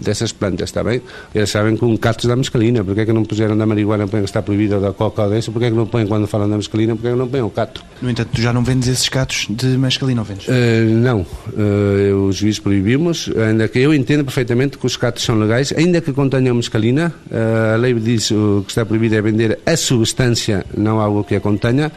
dessas 0.00 0.32
plantas, 0.32 0.70
está 0.70 0.82
bem? 0.82 1.02
Eles 1.34 1.50
sabem 1.50 1.76
que 1.76 1.84
um 1.84 1.96
catos 1.96 2.24
da 2.24 2.34
mescalina, 2.34 2.82
porque 2.82 3.00
é 3.00 3.06
que 3.06 3.12
não 3.12 3.24
puseram 3.24 3.56
da 3.56 3.66
marihuana, 3.66 4.06
porque 4.06 4.24
está 4.24 4.42
proibido 4.42 4.80
da 4.80 4.92
coca 4.92 5.22
ou 5.22 5.30
dessa, 5.30 5.52
porque 5.52 5.66
é 5.66 5.70
que 5.70 5.76
não 5.76 5.86
põem 5.86 6.06
quando 6.06 6.26
falam 6.26 6.48
da 6.48 6.56
mescalina, 6.56 6.94
porque 6.94 7.08
é 7.08 7.12
que 7.12 7.18
não 7.18 7.28
põem 7.28 7.42
o 7.42 7.50
cato? 7.50 7.84
No 8.00 8.10
entanto, 8.10 8.30
tu 8.34 8.40
já 8.40 8.52
não 8.52 8.64
vendes 8.64 8.88
esses 8.88 9.08
catos 9.08 9.46
de 9.48 9.66
mescalina, 9.76 10.20
não 10.20 10.24
vendes? 10.24 10.48
Uh, 10.48 10.50
não, 10.88 11.20
uh, 11.20 12.26
os 12.26 12.36
juízes 12.36 12.58
proibimos, 12.58 13.30
ainda 13.36 13.68
que 13.68 13.78
eu 13.78 13.94
entendo 13.94 14.24
perfeitamente 14.24 14.78
que 14.78 14.86
os 14.86 14.96
catos 14.96 15.22
são 15.22 15.38
legais, 15.38 15.72
ainda 15.76 16.00
que 16.00 16.12
contenham 16.12 16.54
mescalina, 16.54 17.12
uh, 17.30 17.74
a 17.74 17.76
lei 17.76 17.94
diz 17.94 18.30
o 18.30 18.62
que 18.64 18.72
está 18.72 18.84
proibido 18.84 19.14
é 19.14 19.22
vender 19.22 19.58
a 19.66 19.76
substância, 19.76 20.64
não 20.76 20.98
algo 20.98 21.22
que 21.24 21.34
a 21.34 21.40
contenha, 21.40 21.92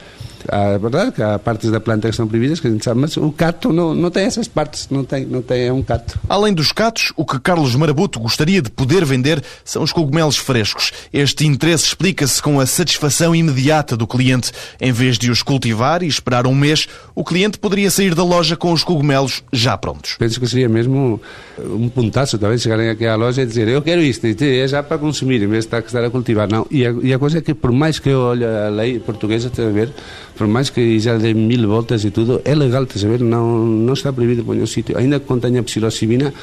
é 0.48 0.78
verdade 0.78 1.12
que 1.12 1.22
há 1.22 1.38
partes 1.40 1.72
da 1.72 1.80
planta 1.80 2.10
que 2.10 2.16
são 2.16 2.28
proibidas, 2.28 2.60
que 2.60 2.68
a 2.68 2.72
gente 2.72 2.84
sabe, 2.84 3.00
mas 3.00 3.16
o 3.18 3.32
cato 3.32 3.72
não, 3.72 3.94
não 3.94 4.10
tem 4.10 4.26
essas 4.26 4.48
partes, 4.48 4.88
não 4.90 5.04
tem, 5.04 5.26
não 5.26 5.42
tem, 5.42 5.68
é 5.68 5.74
um 5.74 5.84
cato. 5.84 6.20
Além 6.28 6.54
dos 6.54 6.72
catos, 6.72 7.14
o 7.16 7.26
que 7.26 7.40
Carlos 7.40 7.76
Marabuto 7.76 8.20
gostaria 8.20 8.62
de 8.62 8.70
poder 8.70 9.06
vender 9.06 9.44
são 9.64 9.84
os 9.84 9.92
cogumelos 9.92 10.38
frescos. 10.38 10.92
Este 11.12 11.46
interesse 11.46 11.86
explica-se 11.86 12.42
com 12.42 12.60
a 12.60 12.66
satisfação 12.66 13.36
imediata 13.36 13.96
do 13.96 14.08
cliente. 14.08 14.52
Em 14.80 14.92
vez 14.92 15.18
de 15.18 15.32
os 15.32 15.42
cultivar 15.42 16.04
e 16.04 16.08
esperar 16.08 16.48
um 16.48 16.56
mês, 16.56 16.88
o 17.16 17.24
cliente 17.24 17.60
poderia 17.60 17.90
sair 17.90 18.16
da 18.16 18.24
loja 18.24 18.56
com 18.56 18.72
os 18.72 18.84
cogumelos 18.84 19.44
já 19.52 19.78
prontos. 19.78 20.16
Penso 20.18 20.40
que 20.40 20.48
seria 20.48 20.70
mesmo 20.70 21.22
um 21.60 21.90
pontaço, 21.90 22.38
talvez, 22.38 22.62
chegarem 22.62 22.90
aqui 22.90 23.06
à 23.06 23.16
loja 23.16 23.42
e 23.42 23.46
dizer 23.46 23.68
eu 23.68 23.82
quero 23.82 24.02
isto, 24.02 24.26
é 24.26 24.68
já 24.68 24.82
para 24.82 24.98
consumir, 24.98 25.42
em 25.42 25.48
vez 25.48 25.66
de 25.66 25.76
estar 25.78 26.04
a 26.04 26.10
cultivar. 26.10 26.50
Não. 26.50 26.66
E 26.70 26.86
a, 26.86 26.92
e 27.02 27.14
a 27.14 27.20
coisa 27.20 27.38
é 27.38 27.42
que, 27.42 27.54
por 27.54 27.72
mais 27.72 28.00
que 28.00 28.10
eu 28.10 28.20
olhe 28.20 28.46
a 28.46 28.70
lei 28.70 29.00
portuguesa, 29.00 29.50
tem 29.50 29.68
a 29.68 29.70
ver 29.70 29.94
por 30.36 30.48
mais 30.48 30.69
que 30.69 31.00
já 31.00 31.17
dê 31.17 31.34
mil 31.34 31.67
voltas 31.67 32.04
e 32.04 32.12
tudo, 32.12 32.41
é 32.43 32.56
legal, 32.56 32.84
estás 32.84 33.06
a 33.06 33.08
ver? 33.08 33.19
Não, 33.19 33.65
não 33.65 33.93
está 33.93 34.12
proibido 34.12 34.43
por 34.43 34.56
nenhum 34.56 34.67
sítio. 34.67 34.98
Ainda 34.98 35.19
que 35.19 35.26
contenha 35.26 35.62
psilocibina, 35.63 36.34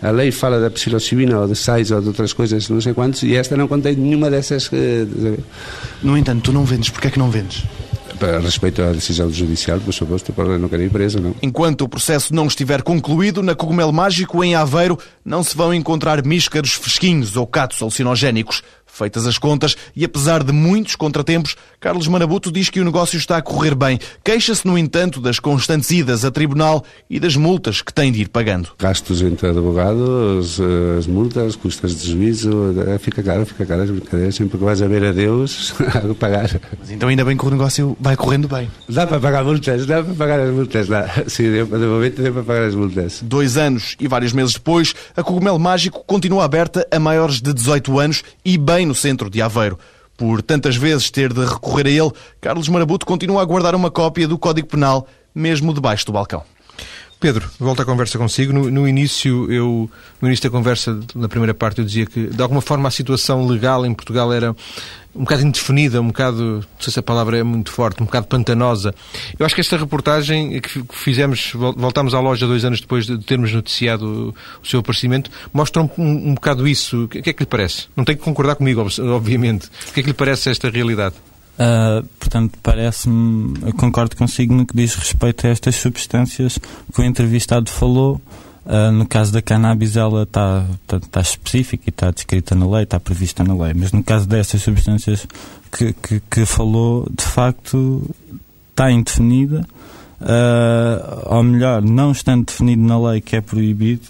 a 0.00 0.10
lei 0.10 0.30
fala 0.30 0.60
da 0.60 0.70
psilocibina 0.70 1.38
ou 1.38 1.48
de 1.48 1.56
sais 1.56 1.90
ou 1.90 2.00
de 2.00 2.08
outras 2.08 2.32
coisas, 2.32 2.68
não 2.68 2.80
sei 2.80 2.94
quantos, 2.94 3.22
e 3.22 3.34
esta 3.34 3.56
não 3.56 3.66
contém 3.66 3.96
nenhuma 3.96 4.30
dessas. 4.30 4.70
No 6.02 6.16
entanto, 6.16 6.42
tu 6.44 6.52
não 6.52 6.64
vendes, 6.64 6.90
porquê 6.90 7.08
é 7.08 7.10
que 7.10 7.18
não 7.18 7.30
vendes? 7.30 7.64
Para 8.18 8.38
respeito 8.38 8.82
à 8.82 8.92
decisão 8.92 9.32
judicial, 9.32 9.80
por 9.80 9.94
suposto, 9.94 10.30
para 10.30 10.58
não 10.58 10.68
querer 10.68 10.84
ir 10.84 10.90
preso, 10.90 11.18
não. 11.20 11.34
Enquanto 11.40 11.80
o 11.80 11.88
processo 11.88 12.34
não 12.34 12.46
estiver 12.46 12.82
concluído, 12.82 13.42
na 13.42 13.54
Cogumelo 13.54 13.94
Mágico, 13.94 14.44
em 14.44 14.54
Aveiro, 14.54 14.98
não 15.24 15.42
se 15.42 15.56
vão 15.56 15.72
encontrar 15.72 16.22
míscaros 16.22 16.74
fresquinhos 16.74 17.34
ou 17.34 17.46
catos 17.46 17.80
alucinogénicos. 17.80 18.62
Feitas 19.00 19.26
as 19.26 19.38
contas 19.38 19.78
e 19.96 20.04
apesar 20.04 20.44
de 20.44 20.52
muitos 20.52 20.94
contratempos, 20.94 21.56
Carlos 21.80 22.06
Marabuto 22.06 22.52
diz 22.52 22.68
que 22.68 22.80
o 22.80 22.84
negócio 22.84 23.16
está 23.16 23.38
a 23.38 23.42
correr 23.42 23.74
bem. 23.74 23.98
Queixa-se, 24.22 24.66
no 24.66 24.76
entanto, 24.76 25.22
das 25.22 25.38
constantes 25.38 25.90
idas 25.90 26.22
a 26.22 26.30
tribunal 26.30 26.84
e 27.08 27.18
das 27.18 27.34
multas 27.34 27.80
que 27.80 27.94
tem 27.94 28.12
de 28.12 28.20
ir 28.20 28.28
pagando. 28.28 28.68
Gastos 28.78 29.22
entre 29.22 29.48
advogados, 29.48 30.60
as 30.98 31.06
multas, 31.06 31.56
custas 31.56 31.98
de 31.98 32.12
juízo, 32.12 32.74
eh, 32.86 32.98
fica 32.98 33.22
caro, 33.22 33.46
fica 33.46 33.64
caro 33.64 33.84
as 33.84 33.90
brincadeiras. 33.90 34.34
Sempre 34.34 34.58
que 34.58 34.64
vais 34.64 34.82
a 34.82 34.86
ver 34.86 35.02
a 35.02 35.12
Deus, 35.12 35.72
a 35.80 36.14
pagar. 36.14 36.60
Mas 36.78 36.90
então 36.90 37.08
ainda 37.08 37.24
bem 37.24 37.38
que 37.38 37.46
o 37.46 37.50
negócio 37.50 37.96
vai 37.98 38.16
correndo 38.16 38.48
bem. 38.48 38.70
Dá 38.86 39.06
para 39.06 39.18
pagar 39.18 39.44
multas, 39.44 39.86
dá 39.86 40.04
para 40.04 40.12
pagar 40.12 40.40
as 40.40 40.50
multas, 40.50 40.88
dá. 40.88 41.08
Sim, 41.26 41.44
de 41.44 41.64
momento 41.64 42.20
dá 42.20 42.30
para 42.30 42.42
pagar 42.42 42.64
as 42.64 42.74
multas. 42.74 43.22
Dois 43.22 43.56
anos 43.56 43.96
e 43.98 44.06
vários 44.06 44.34
meses 44.34 44.52
depois, 44.52 44.94
a 45.16 45.22
Cogumelo 45.22 45.58
Mágico 45.58 46.04
continua 46.06 46.44
aberta 46.44 46.86
a 46.90 46.98
maiores 46.98 47.40
de 47.40 47.54
18 47.54 47.98
anos 47.98 48.22
e 48.44 48.58
bem 48.58 48.89
no 48.90 48.94
centro 48.94 49.30
de 49.30 49.40
Aveiro. 49.40 49.78
Por 50.16 50.42
tantas 50.42 50.76
vezes 50.76 51.10
ter 51.10 51.32
de 51.32 51.44
recorrer 51.46 51.86
a 51.86 51.90
ele, 51.90 52.12
Carlos 52.40 52.68
Marabuto 52.68 53.06
continua 53.06 53.40
a 53.40 53.44
guardar 53.44 53.74
uma 53.74 53.90
cópia 53.90 54.28
do 54.28 54.36
Código 54.36 54.68
Penal, 54.68 55.06
mesmo 55.34 55.72
debaixo 55.72 56.04
do 56.04 56.12
balcão. 56.12 56.42
Pedro, 57.18 57.48
volto 57.58 57.82
à 57.82 57.84
conversa 57.84 58.18
consigo. 58.18 58.52
No, 58.52 58.70
no, 58.70 58.88
início, 58.88 59.50
eu, 59.52 59.90
no 60.20 60.28
início 60.28 60.42
da 60.42 60.50
conversa, 60.50 60.98
na 61.14 61.28
primeira 61.28 61.54
parte, 61.54 61.78
eu 61.78 61.84
dizia 61.84 62.06
que, 62.06 62.26
de 62.26 62.42
alguma 62.42 62.60
forma, 62.62 62.88
a 62.88 62.90
situação 62.90 63.46
legal 63.46 63.84
em 63.86 63.94
Portugal 63.94 64.32
era 64.32 64.56
um 65.14 65.20
bocado 65.20 65.42
indefinida, 65.42 66.00
um 66.00 66.08
bocado, 66.08 66.42
não 66.56 66.80
sei 66.80 66.92
se 66.92 66.98
a 66.98 67.02
palavra 67.02 67.38
é 67.38 67.42
muito 67.42 67.70
forte, 67.70 68.02
um 68.02 68.06
bocado 68.06 68.26
pantanosa. 68.26 68.94
Eu 69.38 69.44
acho 69.44 69.54
que 69.54 69.60
esta 69.60 69.76
reportagem 69.76 70.60
que 70.60 70.84
fizemos, 70.90 71.52
voltámos 71.54 72.14
à 72.14 72.20
loja 72.20 72.46
dois 72.46 72.64
anos 72.64 72.80
depois 72.80 73.06
de 73.06 73.18
termos 73.18 73.52
noticiado 73.52 74.34
o 74.62 74.66
seu 74.66 74.80
aparecimento, 74.80 75.30
mostra 75.52 75.82
um, 75.82 75.90
um, 75.98 76.34
bocado 76.34 76.66
isso. 76.66 77.04
O 77.04 77.08
que 77.08 77.18
é 77.18 77.32
que 77.32 77.42
lhe 77.42 77.46
parece? 77.46 77.88
Não 77.96 78.04
tem 78.04 78.16
que 78.16 78.22
concordar 78.22 78.54
comigo, 78.54 78.80
obviamente. 78.80 79.66
O 79.66 79.92
que 79.92 80.00
é 80.00 80.02
que 80.02 80.08
lhe 80.08 80.14
parece 80.14 80.50
esta 80.50 80.70
realidade? 80.70 81.14
Uh, 81.60 82.06
portanto, 82.18 82.58
parece-me, 82.62 83.72
concordo 83.72 84.16
consigo 84.16 84.54
no 84.54 84.64
que 84.64 84.74
diz 84.74 84.94
respeito 84.94 85.46
a 85.46 85.50
estas 85.50 85.76
substâncias 85.76 86.58
que 86.94 87.00
o 87.00 87.04
entrevistado 87.04 87.68
falou. 87.68 88.20
Uh, 88.70 88.92
no 88.92 89.04
caso 89.04 89.32
da 89.32 89.42
cannabis, 89.42 89.96
ela 89.96 90.22
está 90.22 90.64
tá, 90.86 91.00
tá 91.00 91.20
específica 91.20 91.82
e 91.88 91.90
está 91.90 92.08
descrita 92.12 92.54
na 92.54 92.70
lei, 92.70 92.84
está 92.84 93.00
prevista 93.00 93.42
na 93.42 93.52
lei. 93.52 93.74
Mas 93.74 93.90
no 93.90 94.00
caso 94.00 94.28
dessas 94.28 94.62
substâncias 94.62 95.26
que, 95.76 95.92
que, 95.92 96.22
que 96.30 96.46
falou, 96.46 97.04
de 97.10 97.24
facto, 97.24 98.08
está 98.70 98.88
indefinida. 98.92 99.66
Uh, 100.20 101.34
ou 101.34 101.42
melhor, 101.42 101.82
não 101.82 102.12
estando 102.12 102.46
definido 102.46 102.82
na 102.82 103.10
lei 103.10 103.20
que 103.20 103.34
é 103.34 103.40
proibido, 103.40 104.06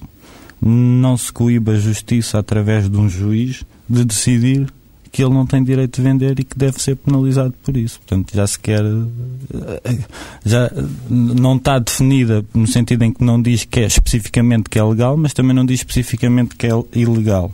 não 0.60 1.16
se 1.16 1.32
coíba 1.32 1.72
a 1.72 1.78
justiça 1.78 2.38
através 2.38 2.86
de 2.86 2.98
um 2.98 3.08
juiz 3.08 3.64
de 3.88 4.04
decidir 4.04 4.70
que 5.12 5.22
ele 5.22 5.34
não 5.34 5.46
tem 5.46 5.62
direito 5.62 5.96
de 5.96 6.02
vender 6.02 6.38
e 6.38 6.44
que 6.44 6.56
deve 6.56 6.80
ser 6.80 6.96
penalizado 6.96 7.54
por 7.62 7.76
isso. 7.76 7.98
Portanto, 7.98 8.34
já 8.34 8.46
se 8.46 8.58
quer. 8.58 8.82
Eh, 8.84 9.98
já 10.44 10.70
não 11.08 11.56
está 11.56 11.78
definida 11.78 12.44
no 12.54 12.66
sentido 12.66 13.02
em 13.02 13.12
que 13.12 13.24
não 13.24 13.40
diz 13.40 13.64
que 13.64 13.80
é 13.80 13.86
especificamente 13.86 14.70
que 14.70 14.78
é 14.78 14.84
legal, 14.84 15.16
mas 15.16 15.32
também 15.32 15.54
não 15.54 15.64
diz 15.64 15.80
especificamente 15.80 16.54
que 16.54 16.66
é 16.66 16.70
ilegal. 16.94 17.52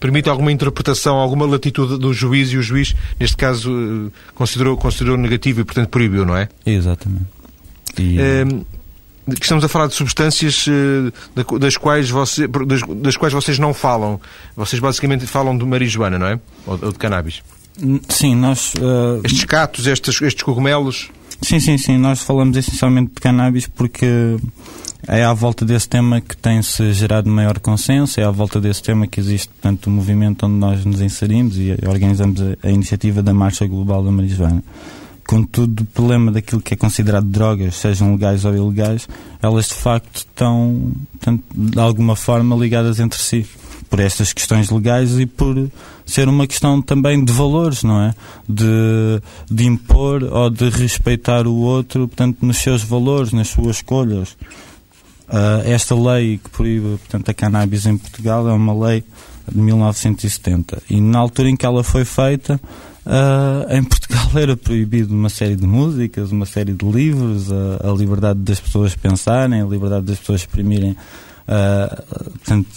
Permite 0.00 0.28
alguma 0.28 0.52
interpretação, 0.52 1.16
alguma 1.16 1.44
latitude 1.46 1.98
do 1.98 2.12
juiz 2.12 2.50
e 2.52 2.56
o 2.56 2.62
juiz, 2.62 2.94
neste 3.18 3.36
caso, 3.36 3.72
eh, 3.72 4.10
considerou, 4.34 4.76
considerou 4.76 5.16
negativo 5.16 5.60
e, 5.60 5.64
portanto, 5.64 5.88
proibiu, 5.88 6.24
não 6.24 6.36
é? 6.36 6.48
Exatamente. 6.64 7.26
E... 7.98 8.18
Ehm, 9.28 9.34
estamos 9.40 9.64
a 9.64 9.68
falar 9.68 9.86
de 9.86 9.94
substâncias 9.94 10.66
eh, 10.68 11.12
das 11.58 11.76
quais, 11.76 12.10
você, 12.10 12.46
das, 12.48 12.80
das, 12.82 13.16
quais 13.16 13.32
vocês 13.32 13.58
não 13.58 13.74
falam. 13.74 14.20
Vocês 14.56 14.80
basicamente 14.80 15.26
falam 15.26 15.56
de 15.56 15.64
marijuana, 15.64 16.18
não 16.18 16.26
é? 16.26 16.40
Ou, 16.66 16.78
ou 16.82 16.92
de 16.92 16.98
cannabis. 16.98 17.42
Sim, 18.08 18.34
nós. 18.34 18.74
Uh... 18.74 19.20
Estes 19.24 19.44
catos, 19.44 19.86
estes, 19.86 20.20
estes 20.20 20.42
cogumelos. 20.42 21.10
Sim, 21.42 21.60
sim, 21.60 21.78
sim. 21.78 21.96
Nós 21.96 22.20
falamos 22.20 22.56
essencialmente 22.56 23.12
de 23.14 23.20
cannabis 23.20 23.68
porque 23.68 24.36
é 25.06 25.22
à 25.22 25.32
volta 25.32 25.64
desse 25.64 25.88
tema 25.88 26.20
que 26.20 26.36
tem-se 26.36 26.92
gerado 26.92 27.30
maior 27.30 27.60
consenso, 27.60 28.20
é 28.20 28.24
à 28.24 28.30
volta 28.30 28.60
desse 28.60 28.82
tema 28.82 29.06
que 29.06 29.20
existe, 29.20 29.48
portanto, 29.48 29.86
o 29.86 29.90
movimento 29.90 30.44
onde 30.46 30.56
nós 30.56 30.84
nos 30.84 31.00
inserimos 31.00 31.56
e 31.56 31.76
organizamos 31.86 32.40
a, 32.40 32.56
a 32.66 32.70
iniciativa 32.70 33.22
da 33.22 33.32
Marcha 33.32 33.66
Global 33.66 34.02
da 34.02 34.10
Marijuana. 34.10 34.62
Contudo, 35.28 35.82
o 35.82 35.84
problema 35.84 36.32
daquilo 36.32 36.62
que 36.62 36.72
é 36.72 36.76
considerado 36.76 37.26
drogas, 37.26 37.74
sejam 37.74 38.12
legais 38.12 38.46
ou 38.46 38.56
ilegais, 38.56 39.06
elas 39.42 39.68
de 39.68 39.74
facto 39.74 40.20
estão, 40.20 40.90
de 41.54 41.78
alguma 41.78 42.16
forma, 42.16 42.56
ligadas 42.56 42.98
entre 42.98 43.20
si. 43.20 43.46
Por 43.90 44.00
estas 44.00 44.32
questões 44.32 44.70
legais 44.70 45.18
e 45.18 45.26
por 45.26 45.68
ser 46.06 46.30
uma 46.30 46.46
questão 46.46 46.80
também 46.80 47.22
de 47.22 47.30
valores, 47.30 47.82
não 47.82 48.00
é? 48.00 48.14
De, 48.48 49.20
de 49.50 49.66
impor 49.66 50.24
ou 50.24 50.48
de 50.48 50.70
respeitar 50.70 51.46
o 51.46 51.56
outro, 51.56 52.08
portanto, 52.08 52.38
nos 52.40 52.56
seus 52.56 52.82
valores, 52.82 53.30
nas 53.30 53.48
suas 53.48 53.76
escolhas. 53.76 54.30
Uh, 55.28 55.60
esta 55.66 55.94
lei 55.94 56.38
que 56.42 56.48
proíbe, 56.48 56.96
portanto, 57.00 57.28
a 57.28 57.34
cannabis 57.34 57.84
em 57.84 57.98
Portugal 57.98 58.48
é 58.48 58.52
uma 58.52 58.86
lei 58.86 59.04
de 59.46 59.58
1970 59.58 60.82
e 60.88 61.00
na 61.02 61.18
altura 61.18 61.50
em 61.50 61.56
que 61.56 61.66
ela 61.66 61.84
foi 61.84 62.04
feita 62.04 62.58
Uh, 63.08 63.74
em 63.74 63.82
Portugal 63.82 64.28
era 64.36 64.54
proibido 64.54 65.14
uma 65.14 65.30
série 65.30 65.56
de 65.56 65.66
músicas, 65.66 66.30
uma 66.30 66.44
série 66.44 66.74
de 66.74 66.84
livros, 66.84 67.50
a, 67.50 67.88
a 67.88 67.92
liberdade 67.92 68.38
das 68.40 68.60
pessoas 68.60 68.94
pensarem, 68.94 69.62
a 69.62 69.64
liberdade 69.64 70.04
das 70.04 70.18
pessoas 70.18 70.42
exprimirem 70.42 70.90
uh, 71.48 72.28
portanto, 72.32 72.68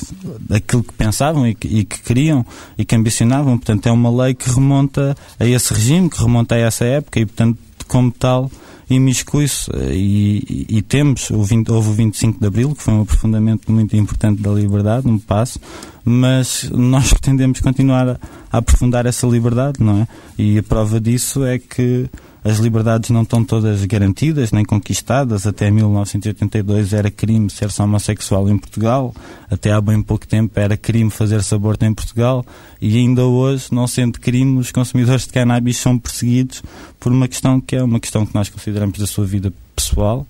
aquilo 0.49 0.83
que 0.83 0.93
pensavam 0.93 1.45
e 1.45 1.53
que, 1.53 1.67
e 1.67 1.83
que, 1.83 2.01
queriam 2.01 2.45
e 2.77 2.85
que 2.85 2.95
ambicionavam. 2.95 3.57
Portanto, 3.57 3.87
é 3.87 3.91
uma 3.91 4.23
lei 4.23 4.33
que 4.33 4.49
remonta 4.49 5.15
a 5.37 5.45
esse 5.45 5.73
regime, 5.73 6.09
que 6.09 6.21
remonta 6.21 6.55
a 6.55 6.59
essa 6.59 6.85
época 6.85 7.19
e, 7.19 7.25
portanto, 7.25 7.59
como 7.91 8.09
tal, 8.09 8.49
imiscui-se. 8.89 9.69
E, 9.91 10.65
e, 10.69 10.77
e, 10.77 10.81
temos, 10.81 11.29
o 11.29 11.43
20, 11.43 11.69
houve 11.69 11.89
o 11.89 11.91
25 11.91 12.39
de 12.39 12.47
Abril, 12.47 12.73
que 12.73 12.81
foi 12.81 12.93
um 12.93 13.01
aprofundamento 13.01 13.69
muito 13.69 13.97
importante 13.97 14.41
da 14.41 14.49
liberdade, 14.49 15.09
um 15.09 15.19
passo, 15.19 15.59
mas 16.05 16.69
nós 16.71 17.11
pretendemos 17.11 17.59
continuar 17.59 18.07
a, 18.07 18.17
a 18.49 18.59
aprofundar 18.59 19.05
essa 19.05 19.27
liberdade, 19.27 19.83
não 19.83 20.03
é? 20.03 20.07
E 20.37 20.57
a 20.57 20.63
prova 20.63 21.01
disso 21.01 21.43
é 21.43 21.59
que 21.59 22.09
as 22.43 22.57
liberdades 22.57 23.11
não 23.11 23.21
estão 23.21 23.43
todas 23.43 23.85
garantidas 23.85 24.51
nem 24.51 24.65
conquistadas. 24.65 25.45
Até 25.45 25.69
1982 25.69 26.93
era 26.93 27.11
crime 27.11 27.49
ser 27.49 27.69
homossexual 27.79 28.49
em 28.49 28.57
Portugal, 28.57 29.13
até 29.49 29.71
há 29.71 29.79
bem 29.79 30.01
pouco 30.01 30.27
tempo 30.27 30.59
era 30.59 30.75
crime 30.75 31.09
fazer-se 31.09 31.53
aborto 31.53 31.85
em 31.85 31.93
Portugal 31.93 32.45
e 32.81 32.97
ainda 32.97 33.25
hoje, 33.25 33.67
não 33.71 33.85
sendo 33.87 34.19
crime, 34.19 34.57
os 34.57 34.71
consumidores 34.71 35.27
de 35.27 35.33
cannabis 35.33 35.77
são 35.77 35.97
perseguidos 35.97 36.63
por 36.99 37.11
uma 37.11 37.27
questão 37.27 37.61
que 37.61 37.75
é 37.75 37.83
uma 37.83 37.99
questão 37.99 38.25
que 38.25 38.33
nós 38.33 38.49
consideramos 38.49 38.97
da 38.97 39.05
sua 39.05 39.25
vida 39.25 39.53
pessoal, 39.75 40.25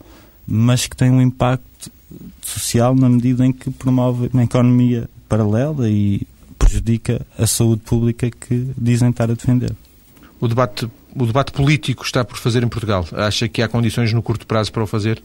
mas 0.46 0.88
que 0.88 0.96
tem 0.96 1.10
um 1.10 1.22
impacto 1.22 1.92
social 2.42 2.94
na 2.94 3.08
medida 3.08 3.46
em 3.46 3.54
que 3.54 3.70
promove 3.72 4.30
uma 4.34 4.44
economia 4.44 5.10
paralela 5.30 5.90
e 5.90 6.28
prejudica 6.60 7.26
a 7.38 7.48
saúde 7.48 7.82
pública 7.84 8.30
que 8.30 8.70
dizem 8.78 9.10
estar 9.10 9.32
a 9.32 9.34
defender. 9.34 9.74
O 10.40 10.48
debate, 10.48 10.90
o 11.16 11.26
debate 11.26 11.52
político 11.52 12.04
está 12.04 12.24
por 12.24 12.38
fazer 12.38 12.64
em 12.64 12.68
Portugal. 12.68 13.06
Acha 13.14 13.48
que 13.48 13.62
há 13.62 13.68
condições 13.68 14.14
no 14.14 14.22
curto 14.22 14.46
prazo 14.48 14.72
para 14.72 14.84
o 14.84 14.88
fazer? 14.88 15.24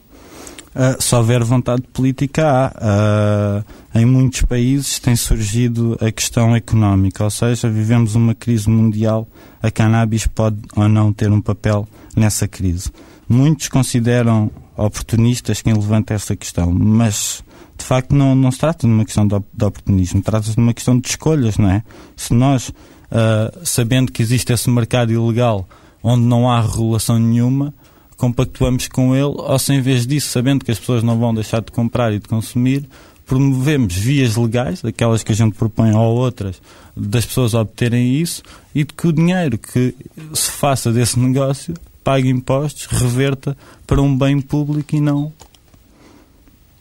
Uh, 0.75 1.01
se 1.01 1.15
houver 1.15 1.43
vontade 1.43 1.81
política, 1.93 2.45
há. 2.47 3.63
Uh, 3.63 3.97
em 3.99 4.05
muitos 4.05 4.43
países 4.43 4.99
tem 4.99 5.15
surgido 5.15 5.97
a 5.99 6.11
questão 6.11 6.55
económica, 6.55 7.23
ou 7.23 7.31
seja, 7.31 7.67
vivemos 7.67 8.13
uma 8.13 8.35
crise 8.35 8.69
mundial. 8.69 9.27
A 9.61 9.71
cannabis 9.71 10.27
pode 10.27 10.57
ou 10.75 10.87
não 10.87 11.11
ter 11.11 11.31
um 11.31 11.41
papel 11.41 11.87
nessa 12.15 12.47
crise. 12.47 12.91
Muitos 13.27 13.69
consideram 13.69 14.51
oportunistas 14.75 15.63
quem 15.63 15.73
levanta 15.73 16.13
essa 16.13 16.35
questão, 16.35 16.71
mas 16.71 17.43
de 17.75 17.83
facto 17.83 18.13
não, 18.13 18.35
não 18.35 18.51
se 18.51 18.59
trata 18.59 18.85
de 18.85 18.93
uma 18.93 19.03
questão 19.03 19.27
de, 19.27 19.35
de 19.53 19.65
oportunismo, 19.65 20.21
trata-se 20.21 20.55
de 20.55 20.61
uma 20.61 20.73
questão 20.73 20.99
de 20.99 21.07
escolhas, 21.07 21.57
não 21.57 21.69
é? 21.69 21.83
Se 22.15 22.33
nós, 22.33 22.71
uh, 23.11 23.65
sabendo 23.65 24.11
que 24.11 24.21
existe 24.21 24.51
esse 24.53 24.69
mercado 24.69 25.11
ilegal 25.11 25.67
onde 26.03 26.23
não 26.23 26.49
há 26.49 26.61
regulação 26.61 27.19
nenhuma, 27.19 27.73
compactuamos 28.15 28.87
com 28.87 29.15
ele, 29.15 29.25
ou 29.25 29.59
se 29.59 29.73
em 29.73 29.81
vez 29.81 30.07
disso, 30.07 30.29
sabendo 30.29 30.63
que 30.63 30.71
as 30.71 30.79
pessoas 30.79 31.03
não 31.03 31.19
vão 31.19 31.33
deixar 31.33 31.61
de 31.61 31.71
comprar 31.71 32.13
e 32.13 32.19
de 32.19 32.27
consumir, 32.27 32.87
promovemos 33.25 33.93
vias 33.93 34.35
legais, 34.35 34.81
daquelas 34.81 35.21
que 35.21 35.33
a 35.33 35.35
gente 35.35 35.55
propõe 35.55 35.93
ou 35.93 36.15
outras, 36.15 36.61
das 36.95 37.25
pessoas 37.25 37.53
obterem 37.53 38.15
isso 38.15 38.41
e 38.73 38.83
de 38.83 38.93
que 38.93 39.07
o 39.07 39.13
dinheiro 39.13 39.57
que 39.57 39.93
se 40.33 40.49
faça 40.49 40.91
desse 40.91 41.19
negócio 41.19 41.73
pague 42.03 42.29
impostos, 42.29 42.85
reverta 42.85 43.57
para 43.85 44.01
um 44.01 44.17
bem 44.17 44.39
público 44.39 44.95
e 44.95 45.01
não 45.01 45.33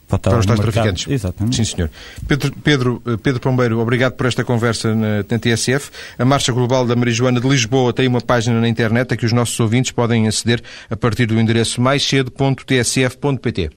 para, 0.09 0.19
para 0.19 0.38
os 0.38 0.47
tais 0.47 0.61
traficantes. 0.61 1.07
Exatamente. 1.09 1.57
Sim, 1.57 1.64
senhor. 1.64 1.90
Pedro, 2.27 2.53
Pedro, 2.62 3.03
Pedro 3.23 3.40
Pombeiro, 3.40 3.81
obrigado 3.81 4.12
por 4.12 4.27
esta 4.27 4.45
conversa 4.45 4.95
na, 4.95 5.25
na 5.29 5.38
TSF. 5.38 5.90
A 6.19 6.25
Marcha 6.25 6.53
Global 6.53 6.87
da 6.87 6.95
Marijuana 6.95 7.40
de 7.40 7.49
Lisboa 7.49 7.92
tem 7.92 8.07
uma 8.07 8.21
página 8.21 8.61
na 8.61 8.69
internet 8.69 9.12
a 9.12 9.16
que 9.16 9.27
os 9.27 9.33
nossos 9.33 9.59
ouvintes 9.59 9.90
podem 9.92 10.29
aceder 10.29 10.62
a 10.88 10.97
partir 10.97 11.27
do 11.27 11.38
endereço 11.38 11.81
maiscedo.tsf.pt. 11.81 13.71